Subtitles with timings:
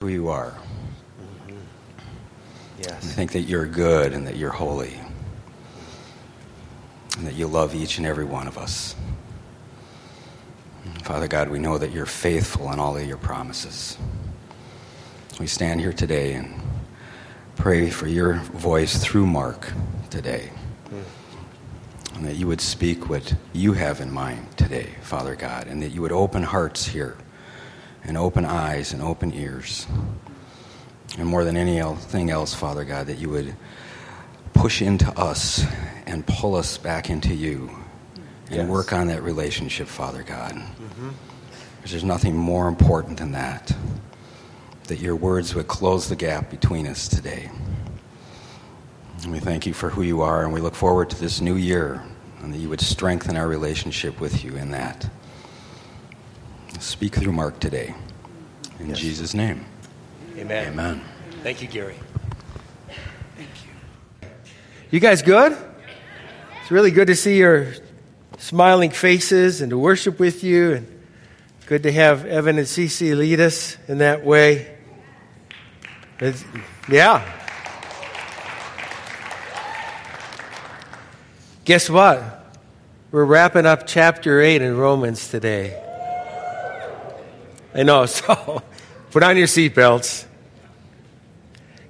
[0.00, 0.52] who you are.
[1.46, 1.58] Mm-hmm.
[2.78, 3.04] Yes.
[3.04, 4.98] I think that you're good and that you're holy.
[7.18, 8.96] And that you love each and every one of us.
[11.02, 13.98] Father God, we know that you're faithful in all of your promises.
[15.38, 16.62] We stand here today and
[17.56, 19.70] pray for your voice through Mark
[20.08, 20.50] today.
[20.88, 22.16] Mm.
[22.16, 25.90] And that you would speak what you have in mind today, Father God, and that
[25.90, 27.18] you would open hearts here,
[28.04, 29.86] and open eyes, and open ears.
[31.18, 33.54] And more than anything else, Father God, that you would
[34.54, 35.64] push into us
[36.06, 37.70] and pull us back into you
[38.48, 38.68] and Yes.
[38.68, 40.52] work on that relationship, Father God.
[40.52, 41.10] Mm-hmm.
[41.76, 43.72] Because there's nothing more important than that.
[44.88, 47.50] That your words would close the gap between us today.
[49.22, 51.54] And we thank you for who you are, and we look forward to this new
[51.54, 52.02] year,
[52.42, 55.08] and that you would strengthen our relationship with you in that.
[56.80, 57.94] Speak through Mark today.
[58.78, 58.98] In Yes.
[58.98, 59.66] Jesus' name.
[60.36, 60.68] Amen.
[60.68, 61.00] Amen.
[61.42, 61.96] Thank you, Gary.
[63.36, 63.48] Thank
[64.22, 64.28] you.
[64.90, 65.56] You guys good?
[66.62, 67.66] It's really good to see your
[68.38, 70.86] smiling faces and to worship with you and
[71.66, 74.66] good to have Evan and Cece lead us in that way.
[76.18, 76.44] It's-
[76.90, 77.22] yeah.
[81.66, 82.56] Guess what?
[83.12, 85.76] We're wrapping up chapter 8 in Romans today.
[87.74, 88.62] I know, so
[89.10, 90.26] put on your seatbelts.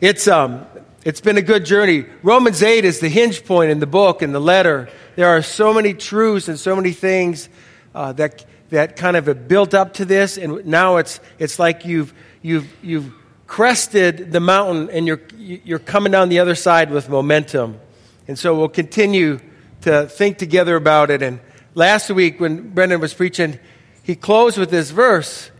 [0.01, 0.67] It's um
[1.05, 2.05] it's been a good journey.
[2.23, 4.91] Romans 8 is the hinge point in the book and the letter.
[5.17, 7.49] There are so many truths and so many things
[7.95, 12.13] uh, that that kind of built up to this, and now it's it's like you've
[12.43, 13.13] you've you've
[13.47, 17.81] crested the mountain and you're you're coming down the other side with momentum.
[18.29, 19.41] And so we'll continue
[19.81, 21.21] to think together about it.
[21.21, 21.41] And
[21.75, 23.59] last week when Brendan was preaching,
[24.03, 25.51] he closed with this verse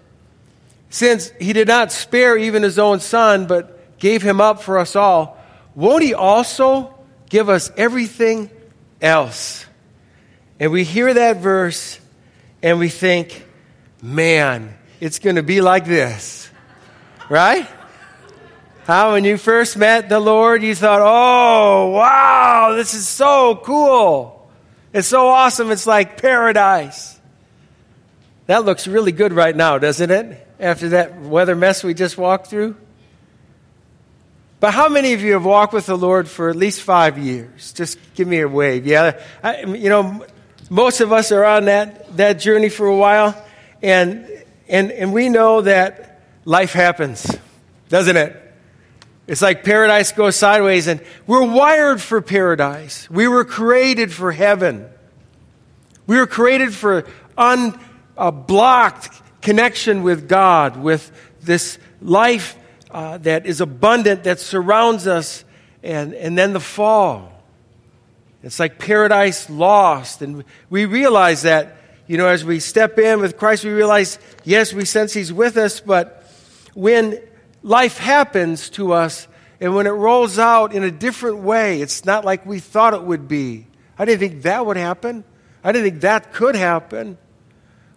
[0.91, 4.97] since he did not spare even his own son, but gave him up for us
[4.97, 5.39] all,
[5.75, 6.95] won't he also
[7.29, 8.51] give us everything
[9.01, 9.65] else?
[10.59, 12.01] And we hear that verse
[12.63, 13.47] and we think,
[14.03, 16.51] man, it's going to be like this.
[17.29, 17.67] Right?
[18.85, 24.51] How, when you first met the Lord, you thought, oh, wow, this is so cool.
[24.93, 25.71] It's so awesome.
[25.71, 27.20] It's like paradise.
[28.51, 30.45] That looks really good right now, doesn't it?
[30.59, 32.75] After that weather mess we just walked through.
[34.59, 37.73] But how many of you have walked with the Lord for at least five years?
[37.73, 38.89] Just give me a wave.
[38.89, 40.27] Yeah, I, you know,
[40.69, 43.41] most of us are on that, that journey for a while,
[43.85, 44.29] and,
[44.67, 47.39] and, and we know that life happens,
[47.89, 48.37] doesn't it?
[49.29, 53.09] It's like paradise goes sideways, and we're wired for paradise.
[53.09, 54.89] We were created for heaven.
[56.09, 57.07] We were created for
[58.21, 59.09] unblocked
[59.41, 61.11] connection with God, with
[61.41, 62.57] this life
[62.91, 65.45] uh, that is abundant, that surrounds us,
[65.83, 67.33] and, and then the fall.
[68.43, 70.23] It's like paradise lost.
[70.23, 71.77] And we realize that,
[72.07, 75.57] you know, as we step in with Christ, we realize, yes, we sense He's with
[75.57, 76.27] us, but
[76.75, 77.21] when
[77.63, 79.29] life happens to us
[79.61, 83.03] and when it rolls out in a different way, it's not like we thought it
[83.03, 83.67] would be.
[83.99, 85.25] I didn't think that would happen.
[85.63, 87.19] I didn't think that could happen.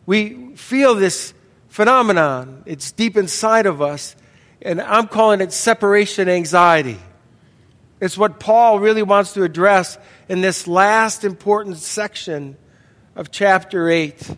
[0.05, 1.33] We feel this
[1.69, 4.15] phenomenon, it's deep inside of us,
[4.61, 6.99] and I'm calling it separation anxiety.
[7.99, 9.97] It's what Paul really wants to address
[10.27, 12.57] in this last important section
[13.15, 14.35] of chapter 8.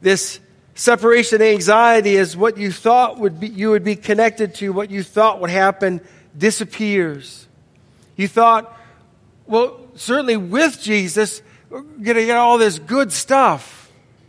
[0.00, 0.40] This
[0.74, 5.02] separation anxiety is what you thought would be, you would be connected to, what you
[5.02, 6.00] thought would happen
[6.36, 7.46] disappears.
[8.16, 8.74] You thought,
[9.46, 13.85] well, certainly with Jesus, we're going to get all this good stuff,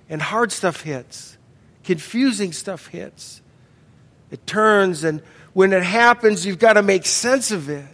[0.09, 1.38] and hard stuff hits,
[1.84, 3.41] confusing stuff hits.
[4.31, 5.22] It turns, and
[5.53, 7.85] when it happens, you've got to make sense of it.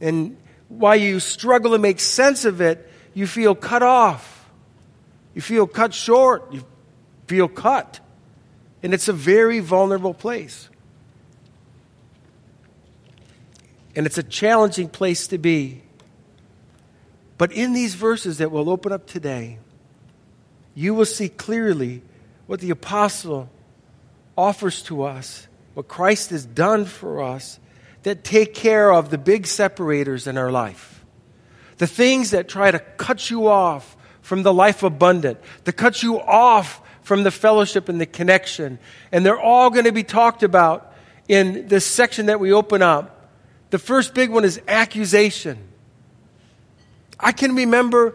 [0.00, 0.36] And
[0.68, 4.48] while you struggle to make sense of it, you feel cut off.
[5.34, 6.52] You feel cut short.
[6.52, 6.64] You
[7.26, 8.00] feel cut.
[8.82, 10.68] And it's a very vulnerable place.
[13.94, 15.82] And it's a challenging place to be.
[17.38, 19.58] But in these verses that we'll open up today,
[20.80, 22.00] you will see clearly
[22.46, 23.50] what the apostle
[24.34, 27.60] offers to us, what Christ has done for us
[28.02, 31.04] that take care of the big separators in our life.
[31.76, 36.18] The things that try to cut you off from the life abundant, to cut you
[36.18, 38.78] off from the fellowship and the connection.
[39.12, 40.94] And they're all going to be talked about
[41.28, 43.30] in this section that we open up.
[43.68, 45.58] The first big one is accusation.
[47.18, 48.14] I can remember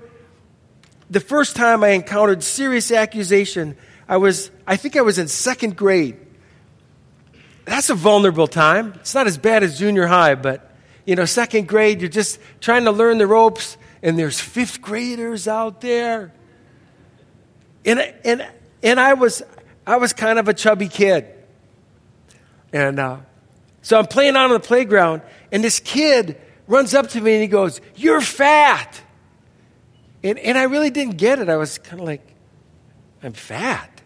[1.10, 3.76] the first time I encountered serious accusation.
[4.08, 6.18] I was, I think I was in second grade.
[7.66, 8.94] that's a vulnerable time.
[8.96, 10.76] It's not as bad as junior high, but
[11.06, 15.48] you know, second grade, you're just trying to learn the ropes, and there's fifth graders
[15.48, 16.34] out there.
[17.86, 18.48] And, and,
[18.82, 19.44] and I, was,
[19.86, 21.28] I was kind of a chubby kid.
[22.74, 23.18] And uh,
[23.84, 25.22] so I'm playing out on the playground,
[25.52, 29.00] and this kid runs up to me and he goes, You're fat.
[30.26, 31.50] And, and I really didn't get it.
[31.50, 32.28] I was kind of like,
[33.22, 34.02] I'm fat.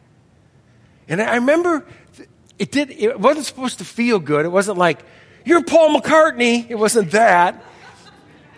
[1.07, 1.85] And I remember
[2.57, 4.45] it, did, it wasn't supposed to feel good.
[4.45, 4.99] It wasn't like,
[5.45, 6.69] You're Paul McCartney.
[6.69, 7.63] It wasn't that.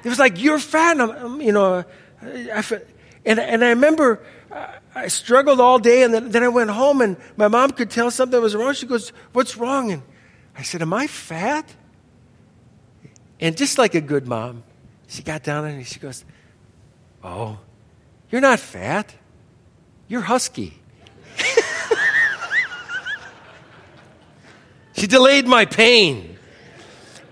[0.04, 1.00] It was like, You're fat.
[1.00, 1.86] And I'm, you know,
[2.19, 2.63] I,
[3.28, 7.02] and, and I remember uh, I struggled all day, and then, then I went home,
[7.02, 8.74] and my mom could tell something was wrong.
[8.74, 9.92] She goes, What's wrong?
[9.92, 10.02] And
[10.58, 11.72] I said, Am I fat?
[13.40, 14.63] And just like a good mom,
[15.08, 16.25] she got down and she goes,
[17.23, 17.59] Oh,
[18.29, 19.13] you're not fat.
[20.07, 20.77] You're husky.
[24.94, 26.38] she delayed my pain.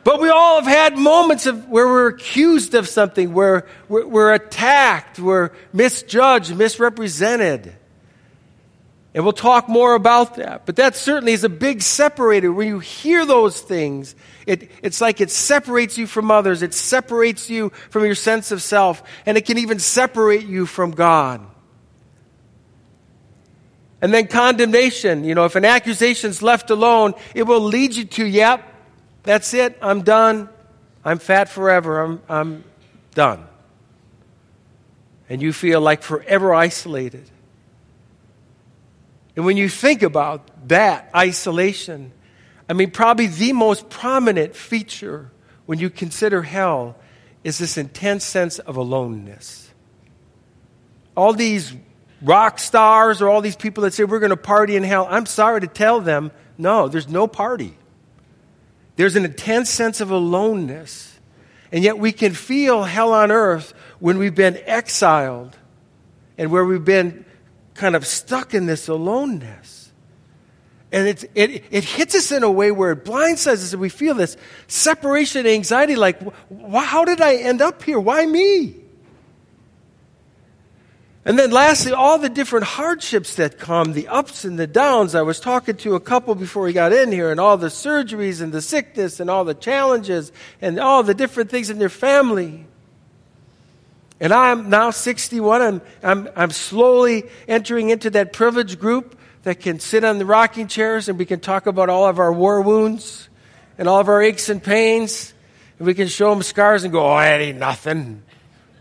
[0.03, 4.33] But we all have had moments of where we're accused of something, where we're, we're
[4.33, 7.75] attacked, we're misjudged, misrepresented.
[9.13, 10.65] And we'll talk more about that.
[10.65, 12.51] But that certainly is a big separator.
[12.51, 14.15] When you hear those things,
[14.49, 16.63] it, it's like it separates you from others.
[16.63, 19.03] It separates you from your sense of self.
[19.27, 21.45] And it can even separate you from God.
[24.01, 25.23] And then condemnation.
[25.23, 28.63] You know, if an accusation's left alone, it will lead you to, yep,
[29.21, 29.77] that's it.
[29.83, 30.49] I'm done.
[31.05, 32.01] I'm fat forever.
[32.01, 32.63] I'm, I'm
[33.13, 33.45] done.
[35.29, 37.29] And you feel like forever isolated.
[39.35, 42.13] And when you think about that isolation,
[42.69, 45.31] I mean, probably the most prominent feature
[45.65, 46.95] when you consider hell
[47.43, 49.73] is this intense sense of aloneness.
[51.17, 51.73] All these
[52.21, 55.25] rock stars or all these people that say we're going to party in hell, I'm
[55.25, 57.75] sorry to tell them, no, there's no party.
[58.97, 61.17] There's an intense sense of aloneness.
[61.71, 65.57] And yet we can feel hell on earth when we've been exiled
[66.37, 67.25] and where we've been
[67.73, 69.78] kind of stuck in this aloneness.
[70.91, 73.89] And it, it, it hits us in a way where it blindsides us and we
[73.89, 74.37] feel this
[74.67, 76.19] separation anxiety like,
[76.73, 77.99] how did I end up here?
[77.99, 78.75] Why me?
[81.25, 85.13] And then lastly, all the different hardships that come, the ups and the downs.
[85.13, 88.41] I was talking to a couple before we got in here, and all the surgeries
[88.41, 92.65] and the sickness and all the challenges and all the different things in their family.
[94.19, 95.61] And I'm now 61.
[95.61, 100.67] I'm, I'm, I'm slowly entering into that privileged group that can sit on the rocking
[100.67, 103.29] chairs and we can talk about all of our war wounds
[103.77, 105.33] and all of our aches and pains.
[105.77, 108.23] And we can show them scars and go, oh, that ain't nothing.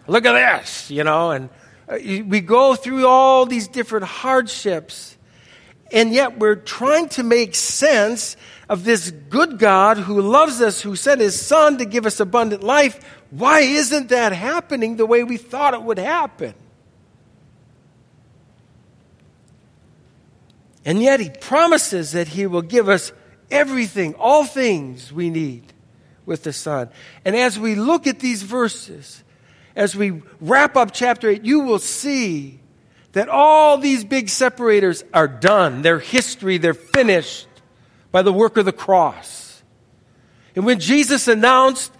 [0.06, 1.31] Look at this, you know.
[1.31, 1.49] And
[1.88, 5.16] uh, we go through all these different hardships.
[5.93, 8.37] And yet we're trying to make sense
[8.69, 12.62] of this good God who loves us, who sent his son to give us abundant
[12.62, 16.54] life, why isn't that happening the way we thought it would happen?
[20.88, 23.12] And yet he promises that he will give us
[23.50, 25.75] everything, all things we need
[26.25, 26.88] with the Son.
[27.26, 29.23] And as we look at these verses,
[29.76, 32.61] as we wrap up chapter 8, you will see
[33.12, 35.82] that all these big separators are done.
[35.82, 37.49] They're history, they're finished
[38.11, 39.62] by the work of the cross.
[40.56, 41.92] And when Jesus announced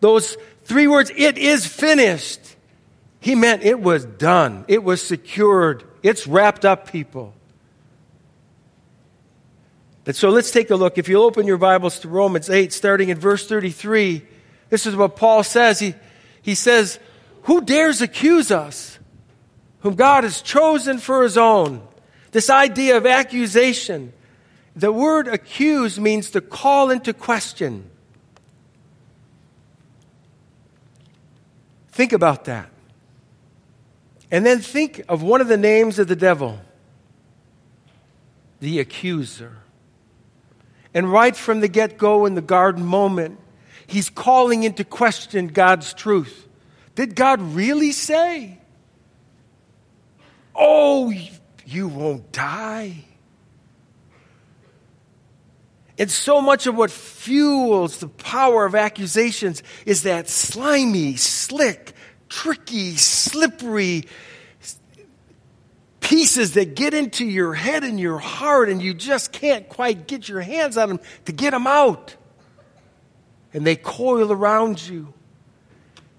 [0.00, 2.56] those three words, it is finished,
[3.20, 7.34] he meant it was done, it was secured, it's wrapped up, people.
[10.04, 10.98] And so let's take a look.
[10.98, 14.22] If you'll open your Bibles to Romans 8, starting in verse 33,
[14.68, 15.78] this is what Paul says.
[15.78, 15.94] He,
[16.40, 16.98] he says,
[17.42, 18.98] Who dares accuse us,
[19.80, 21.86] whom God has chosen for his own?
[22.32, 24.12] This idea of accusation.
[24.74, 27.90] The word accuse means to call into question.
[31.90, 32.70] Think about that.
[34.30, 36.58] And then think of one of the names of the devil
[38.60, 39.61] the accuser.
[40.94, 43.38] And right from the get go in the garden moment,
[43.86, 46.48] he's calling into question God's truth.
[46.94, 48.58] Did God really say,
[50.54, 51.12] Oh,
[51.64, 53.04] you won't die?
[55.98, 61.92] And so much of what fuels the power of accusations is that slimy, slick,
[62.28, 64.04] tricky, slippery
[66.02, 70.28] pieces that get into your head and your heart, and you just can't quite get
[70.28, 72.14] your hands on them to get them out.
[73.54, 75.14] And they coil around you.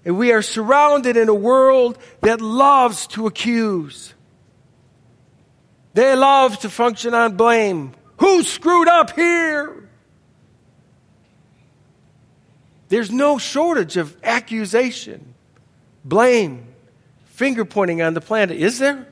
[0.04, 4.12] And we are surrounded in a world that loves to accuse.
[5.94, 7.92] They love to function on blame.
[8.18, 9.88] Who screwed up here?
[12.88, 15.34] There's no shortage of accusation,
[16.04, 16.66] blame,
[17.24, 19.08] finger pointing on the planet, is there?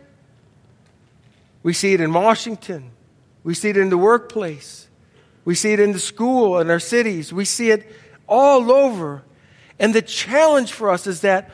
[1.63, 2.91] We see it in Washington.
[3.45, 4.89] We see it in the workplace.
[5.45, 7.33] We see it in the school, in our cities.
[7.33, 7.91] We see it
[8.29, 9.23] all over.
[9.79, 11.51] And the challenge for us is that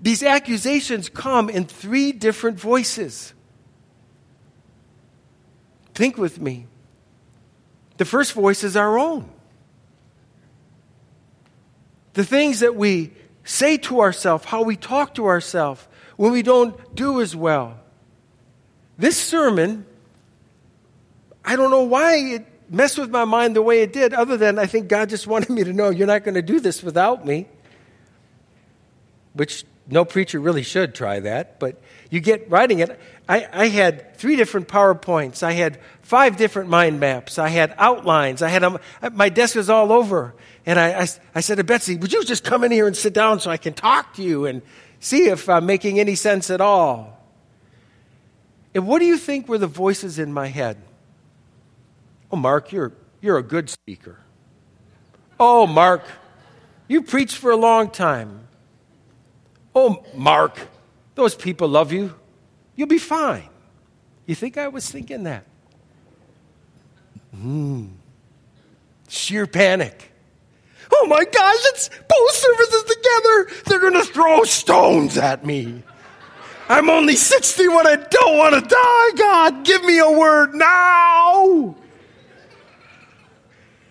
[0.00, 3.34] these accusations come in three different voices.
[5.94, 6.66] Think with me.
[7.98, 9.28] The first voice is our own.
[12.14, 13.12] The things that we
[13.44, 17.81] say to ourselves, how we talk to ourselves when we don't do as well.
[18.98, 19.86] This sermon,
[21.44, 24.58] I don't know why it messed with my mind the way it did, other than
[24.58, 27.26] I think God just wanted me to know you're not going to do this without
[27.26, 27.46] me.
[29.34, 31.80] Which no preacher really should try that, but
[32.10, 32.98] you get writing it.
[33.28, 35.42] I, I, had three different PowerPoints.
[35.42, 37.38] I had five different mind maps.
[37.38, 38.42] I had outlines.
[38.42, 38.78] I had um,
[39.12, 40.34] my desk was all over.
[40.66, 43.12] And I, I, I said to Betsy, Would you just come in here and sit
[43.12, 44.62] down so I can talk to you and
[45.00, 47.21] see if I'm making any sense at all?
[48.74, 50.78] And what do you think were the voices in my head?
[52.30, 54.18] Oh, Mark, you're, you're a good speaker.
[55.38, 56.04] Oh, Mark,
[56.88, 58.48] you preached for a long time.
[59.74, 60.58] Oh, Mark,
[61.14, 62.14] those people love you.
[62.76, 63.48] You'll be fine.
[64.26, 65.44] You think I was thinking that?
[67.34, 67.86] Hmm.
[69.08, 70.12] Sheer panic.
[70.94, 73.62] Oh my gosh, it's both services together.
[73.66, 75.82] They're going to throw stones at me.
[76.72, 77.86] I'm only 61.
[77.86, 79.10] I don't want to die.
[79.14, 81.76] God, give me a word now.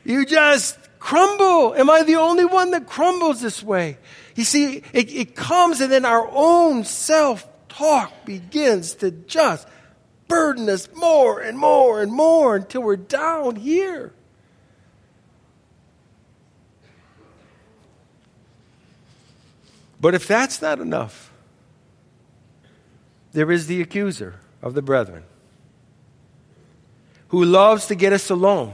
[0.04, 1.76] You just crumble.
[1.76, 4.00] Am I the only one that crumbles this way?
[4.34, 9.68] You see, it, it comes and then our own self talk begins to just
[10.28, 14.12] burden us more and more and more until we're down here.
[20.00, 21.31] But if that's not enough,
[23.32, 25.24] there is the accuser of the brethren
[27.30, 28.74] who loves to get us alone.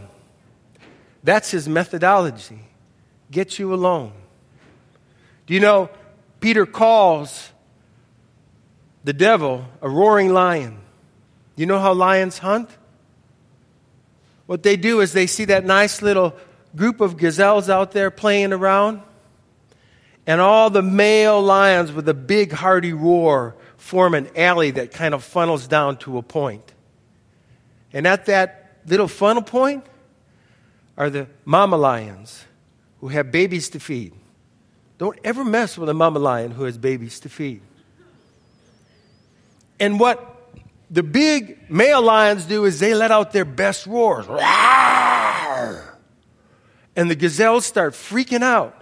[1.24, 2.62] That's his methodology.
[3.30, 4.14] Get you alone.
[5.46, 5.90] Do you know,
[6.40, 7.52] Peter calls
[9.04, 10.80] the devil a roaring lion.
[11.56, 12.70] You know how lions hunt?
[14.48, 16.34] What they do is they see that nice little
[16.76, 19.02] group of gazelles out there playing around,
[20.26, 25.13] and all the male lions with a big hearty roar form an alley that kind
[25.13, 26.74] of funnels down to a point.
[27.93, 29.86] And at that little funnel point
[30.98, 32.43] are the mama lions
[33.00, 34.13] who have babies to feed.
[34.98, 37.62] Don't ever mess with a mama lion who has babies to feed.
[39.79, 40.51] And what
[40.89, 44.25] the big male lions do is they let out their best roars.
[46.96, 48.74] And the gazelles start freaking out.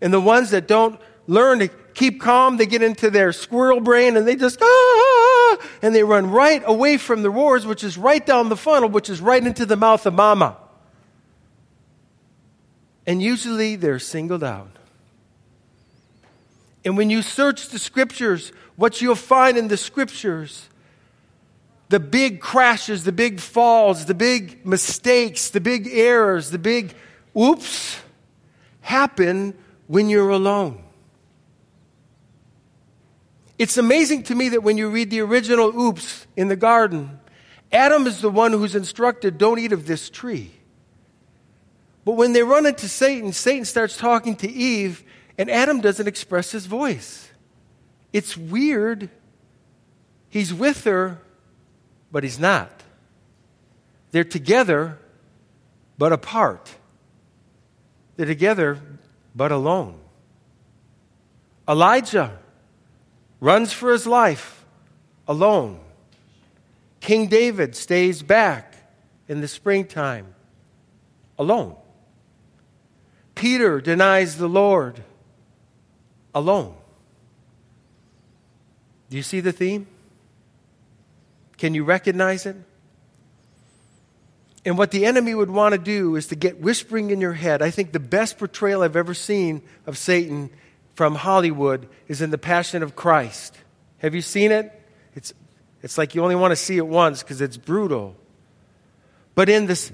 [0.00, 4.16] And the ones that don't learn to keep calm, they get into their squirrel brain
[4.16, 8.24] and they just, ah, and they run right away from the roars, which is right
[8.24, 10.56] down the funnel, which is right into the mouth of mama.
[13.06, 14.76] And usually they're singled out.
[16.84, 20.68] And when you search the scriptures, what you'll find in the scriptures,
[21.88, 26.94] the big crashes, the big falls, the big mistakes, the big errors, the big
[27.36, 28.00] oops
[28.80, 29.54] happen
[29.86, 30.82] when you're alone.
[33.62, 37.20] It's amazing to me that when you read the original oops in the garden,
[37.70, 40.50] Adam is the one who's instructed, don't eat of this tree.
[42.04, 45.04] But when they run into Satan, Satan starts talking to Eve,
[45.38, 47.30] and Adam doesn't express his voice.
[48.12, 49.08] It's weird.
[50.28, 51.20] He's with her,
[52.10, 52.82] but he's not.
[54.10, 54.98] They're together,
[55.98, 56.74] but apart.
[58.16, 58.80] They're together,
[59.36, 60.00] but alone.
[61.68, 62.40] Elijah
[63.42, 64.64] runs for his life
[65.26, 65.80] alone.
[67.00, 68.72] King David stays back
[69.28, 70.32] in the springtime
[71.36, 71.74] alone.
[73.34, 75.02] Peter denies the Lord
[76.32, 76.76] alone.
[79.10, 79.88] Do you see the theme?
[81.58, 82.54] Can you recognize it?
[84.64, 87.60] And what the enemy would want to do is to get whispering in your head.
[87.60, 90.50] I think the best portrayal I've ever seen of Satan
[90.94, 93.56] from Hollywood is in The Passion of Christ.
[93.98, 94.72] Have you seen it?
[95.14, 95.32] It's,
[95.82, 98.16] it's like you only want to see it once because it's brutal.
[99.34, 99.90] But in, this,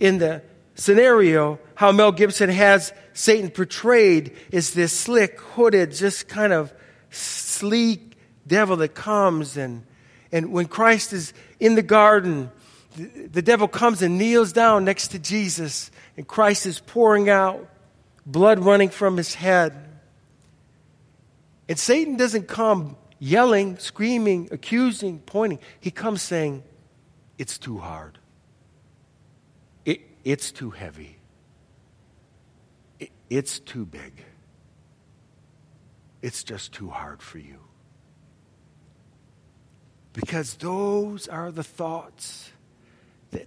[0.00, 0.42] in the
[0.74, 6.72] scenario, how Mel Gibson has Satan portrayed is this slick, hooded, just kind of
[7.10, 9.56] sleek devil that comes.
[9.56, 9.84] And,
[10.32, 12.50] and when Christ is in the garden,
[12.96, 17.68] the, the devil comes and kneels down next to Jesus, and Christ is pouring out
[18.24, 19.87] blood running from his head.
[21.68, 25.58] And Satan doesn't come yelling, screaming, accusing, pointing.
[25.80, 26.62] He comes saying,
[27.36, 28.18] It's too hard.
[29.84, 31.18] It, it's too heavy.
[32.98, 34.24] It, it's too big.
[36.22, 37.60] It's just too hard for you.
[40.12, 42.50] Because those are the thoughts
[43.30, 43.46] that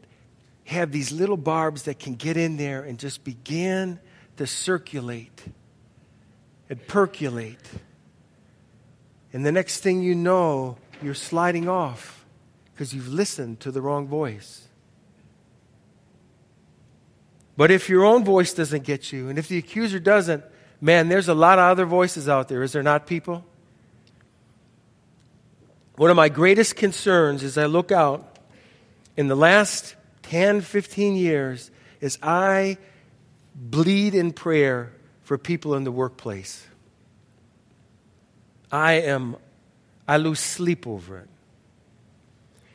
[0.66, 4.00] have these little barbs that can get in there and just begin
[4.38, 5.44] to circulate
[6.70, 7.60] and percolate.
[9.33, 12.25] And the next thing you know, you're sliding off
[12.73, 14.67] because you've listened to the wrong voice.
[17.57, 20.43] But if your own voice doesn't get you, and if the accuser doesn't,
[20.79, 23.45] man, there's a lot of other voices out there, is there not, people?
[25.95, 28.39] One of my greatest concerns as I look out
[29.15, 31.69] in the last 10, 15 years
[32.00, 32.77] is I
[33.53, 34.91] bleed in prayer
[35.23, 36.65] for people in the workplace.
[38.72, 39.36] I am,
[40.08, 41.28] I lose sleep over it.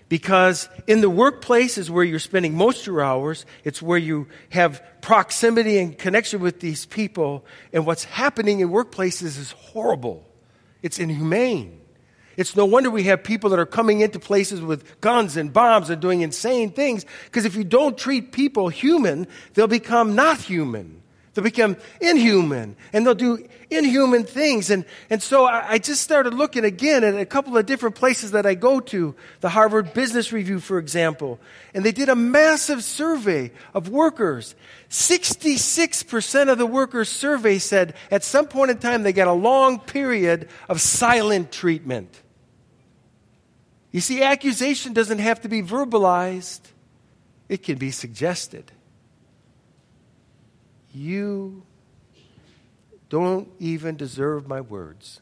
[0.08, 3.44] Because in the workplace is where you're spending most of your hours.
[3.64, 7.44] It's where you have proximity and connection with these people.
[7.72, 10.24] And what's happening in workplaces is horrible.
[10.82, 11.80] It's inhumane.
[12.36, 15.90] It's no wonder we have people that are coming into places with guns and bombs
[15.90, 17.04] and doing insane things.
[17.24, 21.02] Because if you don't treat people human, they'll become not human.
[21.36, 24.70] They'll become inhuman and they'll do inhuman things.
[24.70, 28.30] And, and so I, I, just started looking again at a couple of different places
[28.30, 31.38] that I go to, the Harvard Business Review, for example.
[31.74, 34.54] And they did a massive survey of workers.
[34.88, 39.78] 66% of the workers surveyed said at some point in time they got a long
[39.78, 42.22] period of silent treatment.
[43.92, 46.62] You see, accusation doesn't have to be verbalized,
[47.50, 48.72] it can be suggested.
[50.96, 51.62] You
[53.10, 55.20] don't even deserve my words.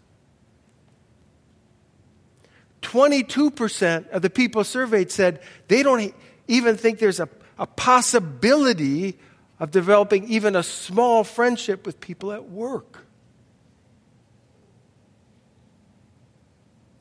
[2.83, 6.15] 22% of the people surveyed said they don't
[6.47, 9.19] even think there's a, a possibility
[9.59, 13.01] of developing even a small friendship with people at work.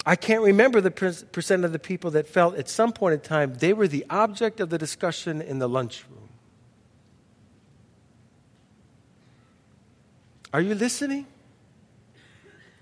[0.04, 3.54] I can't remember the percent of the people that felt at some point in time
[3.54, 6.24] they were the object of the discussion in the lunchroom.
[10.54, 11.26] Are you listening?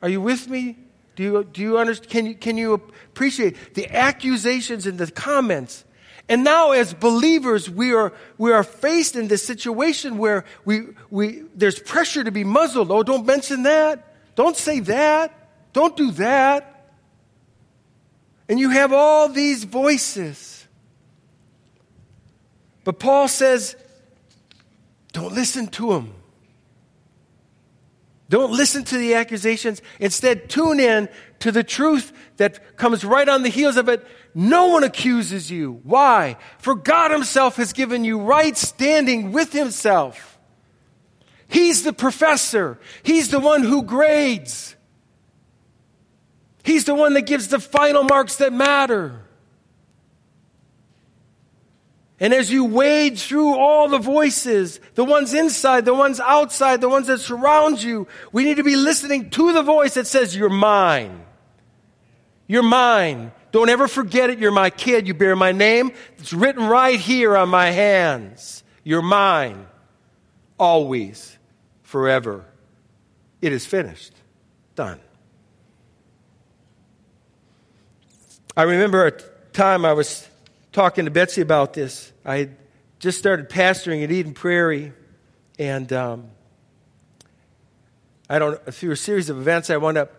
[0.02, 0.78] Are you with me?
[1.16, 2.12] Do you, do you understand?
[2.12, 5.86] Can you, can you appreciate the accusations and the comments?
[6.28, 11.44] And now, as believers, we are, we are faced in this situation where we, we,
[11.56, 12.92] there's pressure to be muzzled.
[12.92, 14.36] Oh, don't mention that.
[14.36, 15.74] Don't say that.
[15.74, 16.94] Don't do that.
[18.48, 20.68] And you have all these voices.
[22.84, 23.76] But Paul says,
[25.14, 26.14] don't listen to them.
[28.32, 29.82] Don't listen to the accusations.
[30.00, 34.08] Instead, tune in to the truth that comes right on the heels of it.
[34.34, 35.82] No one accuses you.
[35.84, 36.38] Why?
[36.58, 40.40] For God Himself has given you right standing with Himself.
[41.50, 44.78] He's the professor, He's the one who grades,
[46.64, 49.26] He's the one that gives the final marks that matter.
[52.22, 56.88] And as you wade through all the voices, the ones inside, the ones outside, the
[56.88, 60.48] ones that surround you, we need to be listening to the voice that says, You're
[60.48, 61.26] mine.
[62.46, 63.32] You're mine.
[63.52, 64.38] Don't ever forget it.
[64.38, 65.08] You're my kid.
[65.08, 65.94] You bear my name.
[66.20, 68.64] It's written right here on my hands.
[68.84, 69.66] You're mine.
[70.60, 71.40] Always.
[71.82, 72.46] Forever.
[73.42, 74.14] It is finished.
[74.76, 75.00] Done.
[78.56, 79.12] I remember a
[79.54, 80.28] time I was
[80.72, 82.12] talking to Betsy about this.
[82.26, 82.50] I
[83.00, 84.94] just started pastoring at Eden Prairie,
[85.60, 86.30] and um,
[88.30, 90.14] I don't through a series of events, I wound up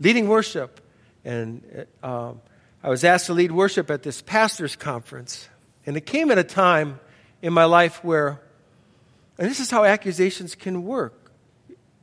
[0.00, 0.80] leading worship,
[1.24, 2.40] and um,
[2.82, 5.48] I was asked to lead worship at this pastors' conference,
[5.84, 7.00] and it came at a time
[7.42, 8.40] in my life where,
[9.36, 11.32] and this is how accusations can work.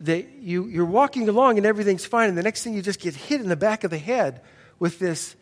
[0.01, 3.15] That you, you're walking along and everything's fine, and the next thing you just get
[3.15, 4.41] hit in the back of the head
[4.77, 5.35] with this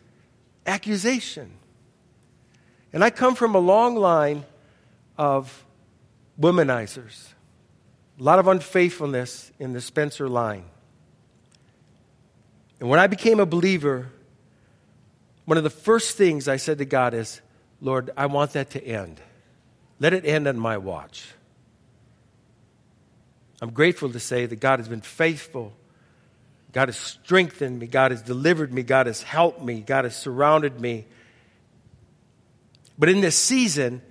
[0.64, 1.58] accusation.
[2.94, 4.44] And I come from a long line
[5.18, 5.64] of
[6.40, 7.32] womanizers,
[8.18, 10.64] a lot of unfaithfulness in the Spencer line.
[12.78, 14.10] And when I became a believer,
[15.44, 17.40] one of the first things I said to God is,
[17.80, 19.20] Lord, I want that to end.
[19.98, 21.26] Let it end on my watch.
[23.60, 25.72] I'm grateful to say that God has been faithful.
[26.70, 27.88] God has strengthened me.
[27.88, 28.84] God has delivered me.
[28.84, 29.80] God has helped me.
[29.80, 31.06] God has surrounded me.
[32.98, 34.02] But in this season,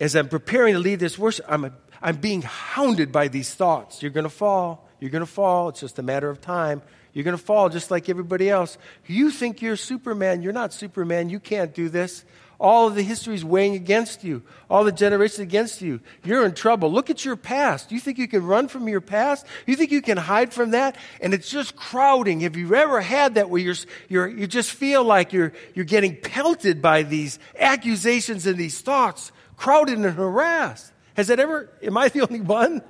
[0.00, 4.02] as I'm preparing to lead this worship, I'm, I'm being hounded by these thoughts.
[4.02, 4.88] You're going to fall.
[4.98, 5.68] You're going to fall.
[5.68, 6.82] It's just a matter of time.
[7.12, 8.78] You're going to fall just like everybody else.
[9.06, 10.42] You think you're Superman.
[10.42, 11.28] You're not Superman.
[11.28, 12.24] You can't do this.
[12.60, 15.98] All of the history is weighing against you, all the generations against you.
[16.22, 16.92] You're in trouble.
[16.92, 17.90] Look at your past.
[17.90, 19.46] You think you can run from your past?
[19.66, 20.96] You think you can hide from that?
[21.22, 22.40] And it's just crowding.
[22.40, 23.76] Have you ever had that where you're,
[24.10, 29.32] you're, you just feel like you're, you're getting pelted by these accusations and these thoughts,
[29.56, 30.92] crowded and harassed?
[31.14, 32.82] Has that ever, am I the only one?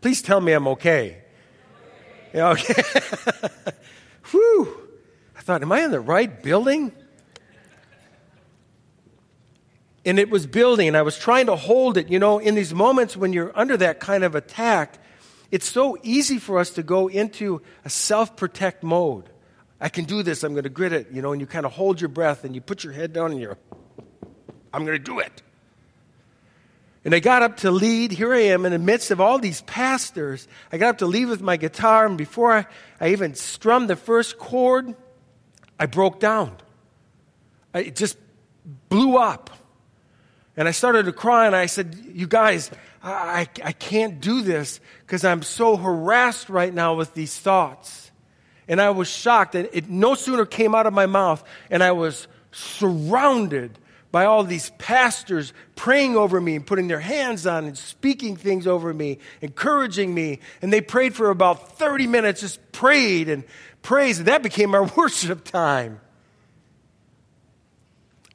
[0.00, 1.18] Please tell me I'm okay.
[2.32, 2.80] Yeah, okay.
[4.30, 4.88] Whew.
[5.36, 6.92] I thought, am I in the right building?
[10.04, 12.08] And it was building, and I was trying to hold it.
[12.08, 14.98] You know, in these moments when you're under that kind of attack,
[15.50, 19.28] it's so easy for us to go into a self protect mode.
[19.80, 21.72] I can do this, I'm going to grit it, you know, and you kind of
[21.72, 23.58] hold your breath and you put your head down and you're,
[24.72, 25.42] I'm going to do it.
[27.04, 28.12] And I got up to lead.
[28.12, 30.46] Here I am in the midst of all these pastors.
[30.70, 32.66] I got up to lead with my guitar, and before I,
[33.00, 34.94] I even strummed the first chord,
[35.80, 36.56] I broke down.
[37.74, 38.16] I, it just
[38.88, 39.50] blew up.
[40.56, 42.70] And I started to cry and I said, You guys,
[43.02, 48.10] I, I can't do this because I'm so harassed right now with these thoughts.
[48.68, 49.54] And I was shocked.
[49.54, 53.78] And it no sooner came out of my mouth, and I was surrounded
[54.12, 58.66] by all these pastors praying over me and putting their hands on and speaking things
[58.66, 60.38] over me, encouraging me.
[60.60, 63.42] And they prayed for about 30 minutes, just prayed and
[63.80, 64.18] praised.
[64.18, 66.00] And that became our worship time.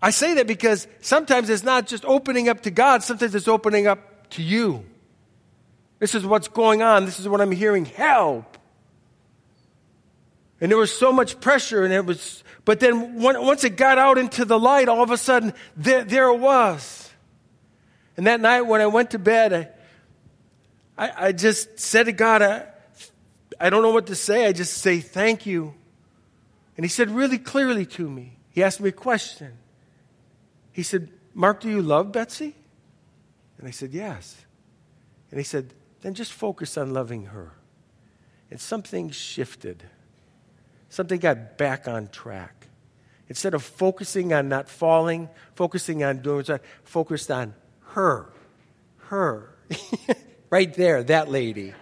[0.01, 3.87] I say that because sometimes it's not just opening up to God, sometimes it's opening
[3.87, 4.85] up to you.
[5.99, 7.05] This is what's going on.
[7.05, 7.85] This is what I'm hearing.
[7.85, 8.57] Help.
[10.61, 14.17] And there was so much pressure, and it was, but then once it got out
[14.17, 17.11] into the light, all of a sudden, there, there it was.
[18.15, 19.53] And that night when I went to bed,
[20.97, 22.65] I, I, I just said to God, I,
[23.59, 24.47] I don't know what to say.
[24.47, 25.75] I just say, thank you.
[26.75, 29.53] And He said really clearly to me, He asked me a question.
[30.77, 32.53] He said, Mark, do you love Betsy?
[33.57, 34.45] And I said, Yes.
[35.31, 37.53] And he said, Then just focus on loving her.
[38.51, 39.83] And something shifted.
[40.89, 42.67] Something got back on track.
[43.27, 48.31] Instead of focusing on not falling, focusing on doing what focused on her.
[48.97, 49.49] Her.
[50.51, 51.73] right there, that lady.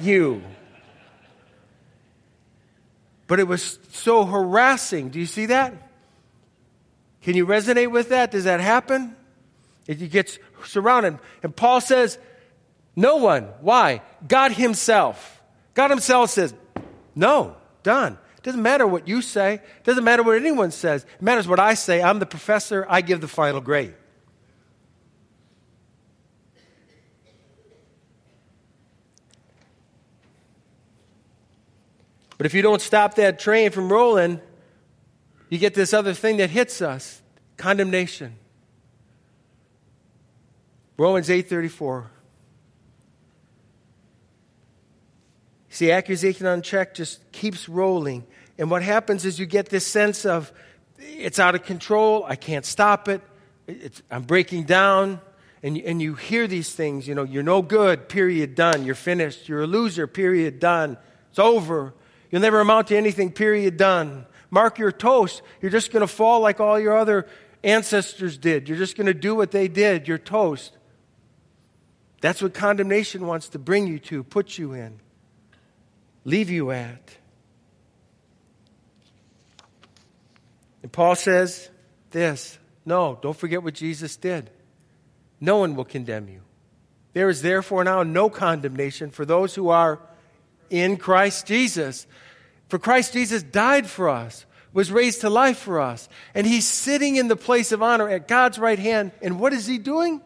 [0.00, 0.42] You.
[3.26, 5.10] But it was so harassing.
[5.10, 5.89] Do you see that?
[7.22, 8.30] Can you resonate with that?
[8.30, 9.16] Does that happen?
[9.86, 11.18] It gets surrounded.
[11.42, 12.18] And Paul says,
[12.96, 13.44] No one.
[13.60, 14.02] Why?
[14.26, 15.42] God Himself.
[15.74, 16.54] God Himself says,
[17.14, 18.18] No, done.
[18.36, 19.54] It doesn't matter what you say.
[19.54, 21.04] It doesn't matter what anyone says.
[21.04, 22.02] It matters what I say.
[22.02, 22.86] I'm the professor.
[22.88, 23.94] I give the final grade.
[32.38, 34.40] But if you don't stop that train from rolling,
[35.50, 37.20] you get this other thing that hits us
[37.58, 38.36] condemnation.
[40.96, 42.06] Romans 8:34.
[45.68, 48.24] See, accusation unchecked just keeps rolling.
[48.58, 50.52] And what happens is you get this sense of
[50.98, 53.22] it's out of control, I can't stop it,
[53.66, 55.20] it's, I'm breaking down.
[55.62, 58.86] And, and you hear these things, you know, you're no good, period, done.
[58.86, 59.46] You're finished.
[59.46, 60.96] You're a loser, period, done.
[61.28, 61.92] It's over.
[62.30, 64.24] You'll never amount to anything, period, done.
[64.50, 65.42] Mark your toast.
[65.60, 67.26] You're just going to fall like all your other
[67.62, 68.68] ancestors did.
[68.68, 70.08] You're just going to do what they did.
[70.08, 70.76] You're toast.
[72.20, 75.00] That's what condemnation wants to bring you to, put you in,
[76.24, 77.16] leave you at.
[80.82, 81.70] And Paul says
[82.10, 84.50] this no, don't forget what Jesus did.
[85.40, 86.42] No one will condemn you.
[87.12, 90.00] There is therefore now no condemnation for those who are
[90.68, 92.06] in Christ Jesus.
[92.70, 97.16] For Christ Jesus died for us, was raised to life for us, and he's sitting
[97.16, 99.10] in the place of honor at God's right hand.
[99.20, 100.22] And what is he doing?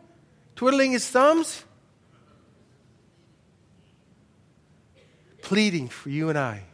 [0.55, 1.65] Twiddling his thumbs?
[5.41, 6.65] Pleading for you and I.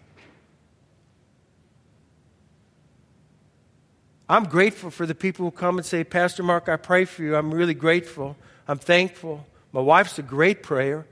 [4.29, 7.37] I'm grateful for the people who come and say, Pastor Mark, I pray for you.
[7.37, 8.37] I'm really grateful.
[8.67, 9.47] I'm thankful.
[9.71, 11.07] My wife's a great prayer.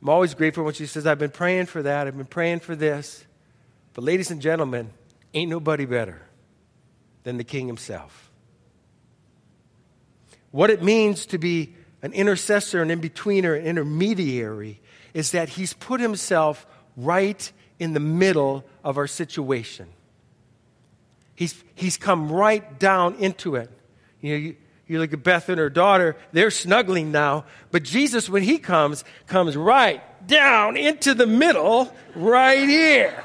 [0.00, 2.06] I'm always grateful when she says, I've been praying for that.
[2.06, 3.24] I've been praying for this.
[3.94, 4.90] But, ladies and gentlemen,
[5.34, 6.22] ain't nobody better
[7.24, 8.30] than the king himself.
[10.50, 14.80] What it means to be an intercessor, an in betweener, an intermediary
[15.14, 19.88] is that he's put himself right in the middle of our situation.
[21.34, 23.70] He's, he's come right down into it.
[24.20, 27.44] You know, you, You look at Beth and her daughter, they're snuggling now.
[27.70, 33.22] But Jesus, when he comes, comes right down into the middle, right here.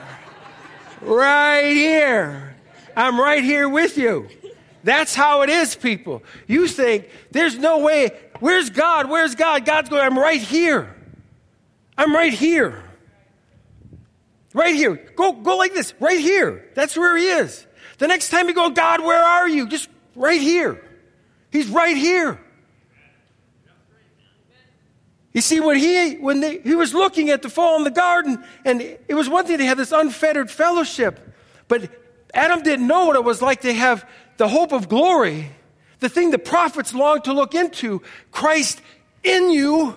[1.02, 2.56] Right here.
[2.96, 4.28] I'm right here with you.
[4.84, 6.24] That's how it is, people.
[6.48, 8.12] You think, there's no way.
[8.40, 9.10] Where's God?
[9.10, 9.66] Where's God?
[9.66, 10.96] God's going, I'm right here.
[11.98, 12.84] I'm right here.
[14.54, 14.96] Right here.
[15.16, 15.94] Go, go like this.
[16.00, 16.70] Right here.
[16.74, 17.66] That's where he is.
[17.98, 19.68] The next time you go, God, where are you?
[19.68, 20.84] Just right here.
[21.52, 22.40] He's right here.
[25.38, 28.44] You see, when he when they, he was looking at the fall in the garden,
[28.66, 31.20] and it was one thing to have this unfettered fellowship,
[31.68, 31.92] but
[32.34, 35.52] Adam didn't know what it was like to have the hope of glory,
[36.00, 38.82] the thing the prophets longed to look into, Christ
[39.24, 39.96] in you.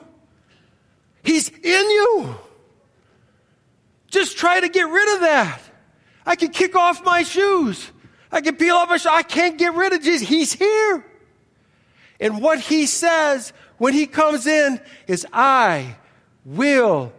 [1.22, 2.34] He's in you.
[4.08, 5.58] Just try to get rid of that.
[6.26, 7.90] I can kick off my shoes.
[8.30, 9.10] I can peel off my shoes.
[9.10, 10.28] I can't get rid of Jesus.
[10.28, 11.02] He's here.
[12.20, 15.96] And what he says when he comes in is, I
[16.44, 17.14] will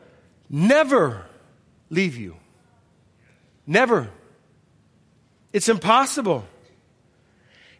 [0.48, 1.26] never
[1.90, 2.36] leave you.
[3.66, 4.12] Never.
[5.52, 6.46] It's impossible.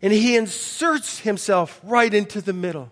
[0.02, 2.90] And he inserts himself right into the middle.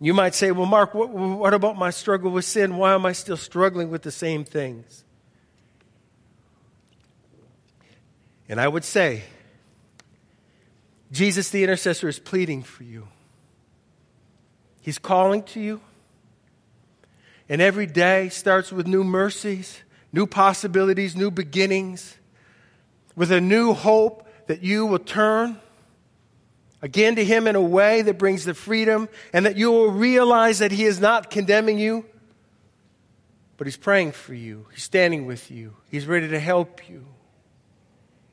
[0.00, 2.76] You might say, well, Mark, what, what, about my struggle with sin?
[2.76, 5.02] Why am I still struggling with the same things?
[8.48, 9.24] And I would say,
[11.12, 13.08] Jesus, the intercessor, is pleading for you.
[14.80, 15.80] He's calling to you.
[17.48, 22.16] And every day starts with new mercies, new possibilities, new beginnings,
[23.16, 25.58] with a new hope that you will turn
[26.80, 30.60] again to Him in a way that brings the freedom and that you will realize
[30.60, 32.04] that He is not condemning you,
[33.56, 34.66] but He's praying for you.
[34.72, 35.76] He's standing with you.
[35.90, 37.04] He's ready to help you.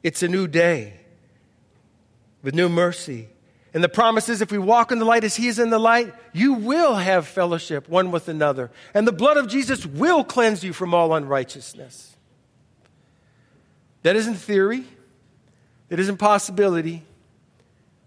[0.04, 0.94] It's a new day
[2.42, 3.30] with new mercy.
[3.74, 5.80] And the promise is if we walk in the light as He is in the
[5.80, 8.72] light, you will have fellowship one with another.
[8.94, 12.16] And the blood of Jesus will cleanse you from all unrighteousness.
[14.04, 14.86] That isn't theory,
[15.90, 17.04] that isn't possibility.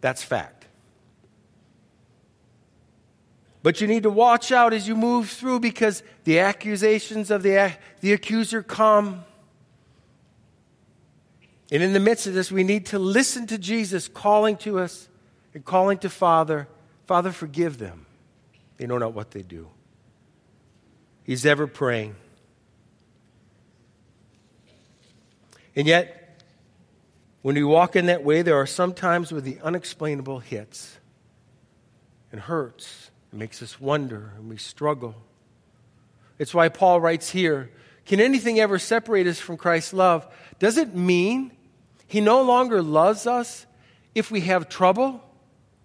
[0.00, 0.60] That's fact.
[3.62, 7.72] But you need to watch out as you move through because the accusations of the,
[8.00, 9.24] the accuser come.
[11.70, 15.08] And in the midst of this, we need to listen to Jesus calling to us
[15.54, 16.68] and calling to Father,
[17.06, 18.06] Father, forgive them.
[18.76, 19.68] They know not what they do.
[21.22, 22.16] He's ever praying.
[25.76, 26.42] And yet,
[27.42, 30.98] when we walk in that way, there are some times where the unexplainable hits
[32.32, 33.10] and hurts.
[33.32, 35.14] It makes us wonder and we struggle.
[36.38, 37.70] It's why Paul writes here
[38.06, 40.26] Can anything ever separate us from Christ's love?
[40.58, 41.52] Does it mean
[42.10, 43.64] he no longer loves us
[44.14, 45.22] if we have trouble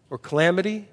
[0.10, 0.88] or calamity,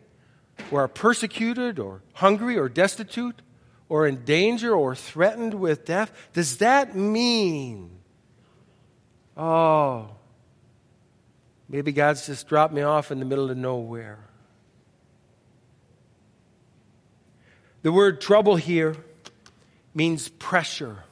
[0.71, 3.43] or are persecuted or hungry or destitute,
[3.89, 6.13] or in danger or threatened with death?
[6.33, 7.91] Does that mean,
[9.37, 10.11] oh,
[11.73, 14.19] Maybe God's just dropped me off in the middle of nowhere.
[17.81, 18.95] The word trouble here
[19.95, 21.05] means pressure,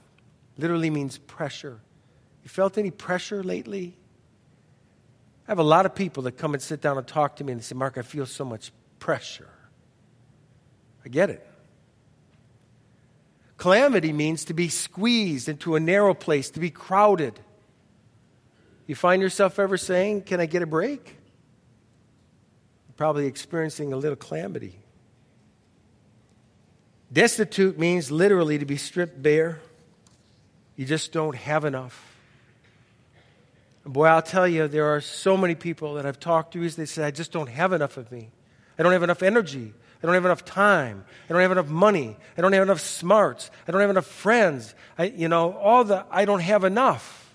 [0.59, 1.81] literally means pressure.
[2.45, 3.97] You felt any pressure lately?
[5.51, 7.53] I have a lot of people that come and sit down and talk to me
[7.53, 9.49] and say, Mark, I feel so much pressure.
[11.05, 11.45] I get it.
[13.57, 17.41] Calamity means to be squeezed into a narrow place, to be crowded.
[18.87, 21.05] You find yourself ever saying, Can I get a break?
[21.05, 24.79] You're probably experiencing a little calamity.
[27.13, 29.59] Destitute means literally to be stripped bare.
[30.77, 32.20] You just don't have enough.
[33.85, 36.85] And boy, I'll tell you, there are so many people that I've talked to, they
[36.85, 38.31] say, I just don't have enough of me.
[38.79, 39.75] I don't have enough energy.
[40.03, 41.05] I don't have enough time.
[41.29, 42.17] I don't have enough money.
[42.37, 43.51] I don't have enough smarts.
[43.69, 44.75] I don't have enough friends.
[44.97, 47.31] I, you know, all the, I don't have enough.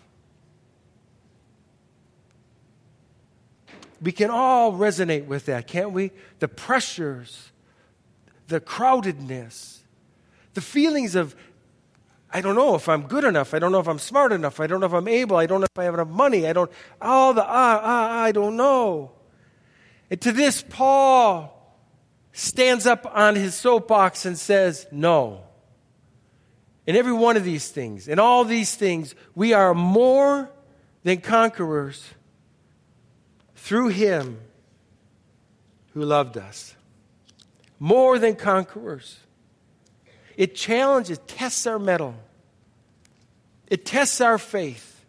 [4.01, 6.12] We can all resonate with that, can't we?
[6.39, 7.51] The pressures,
[8.47, 9.79] the crowdedness,
[10.53, 11.36] the feelings of,
[12.36, 13.54] I don't know if I'm good enough.
[13.54, 14.60] I don't know if I'm smart enough.
[14.60, 15.38] I don't know if I'm able.
[15.38, 16.45] I don't know if I have enough money.
[16.45, 16.69] I don't,
[17.02, 19.13] all the, ah, ah, I don't know.
[20.10, 21.80] And to this, Paul
[22.34, 25.43] stands up on his soapbox and says, No.
[26.86, 30.52] In every one of these things, in all these things, we are more
[31.04, 32.06] than conquerors
[33.56, 34.41] through him
[35.93, 36.76] who loved us.
[37.80, 39.19] More than conquerors.
[40.38, 42.15] It challenges, tests our mettle.
[43.67, 45.06] It tests our faith.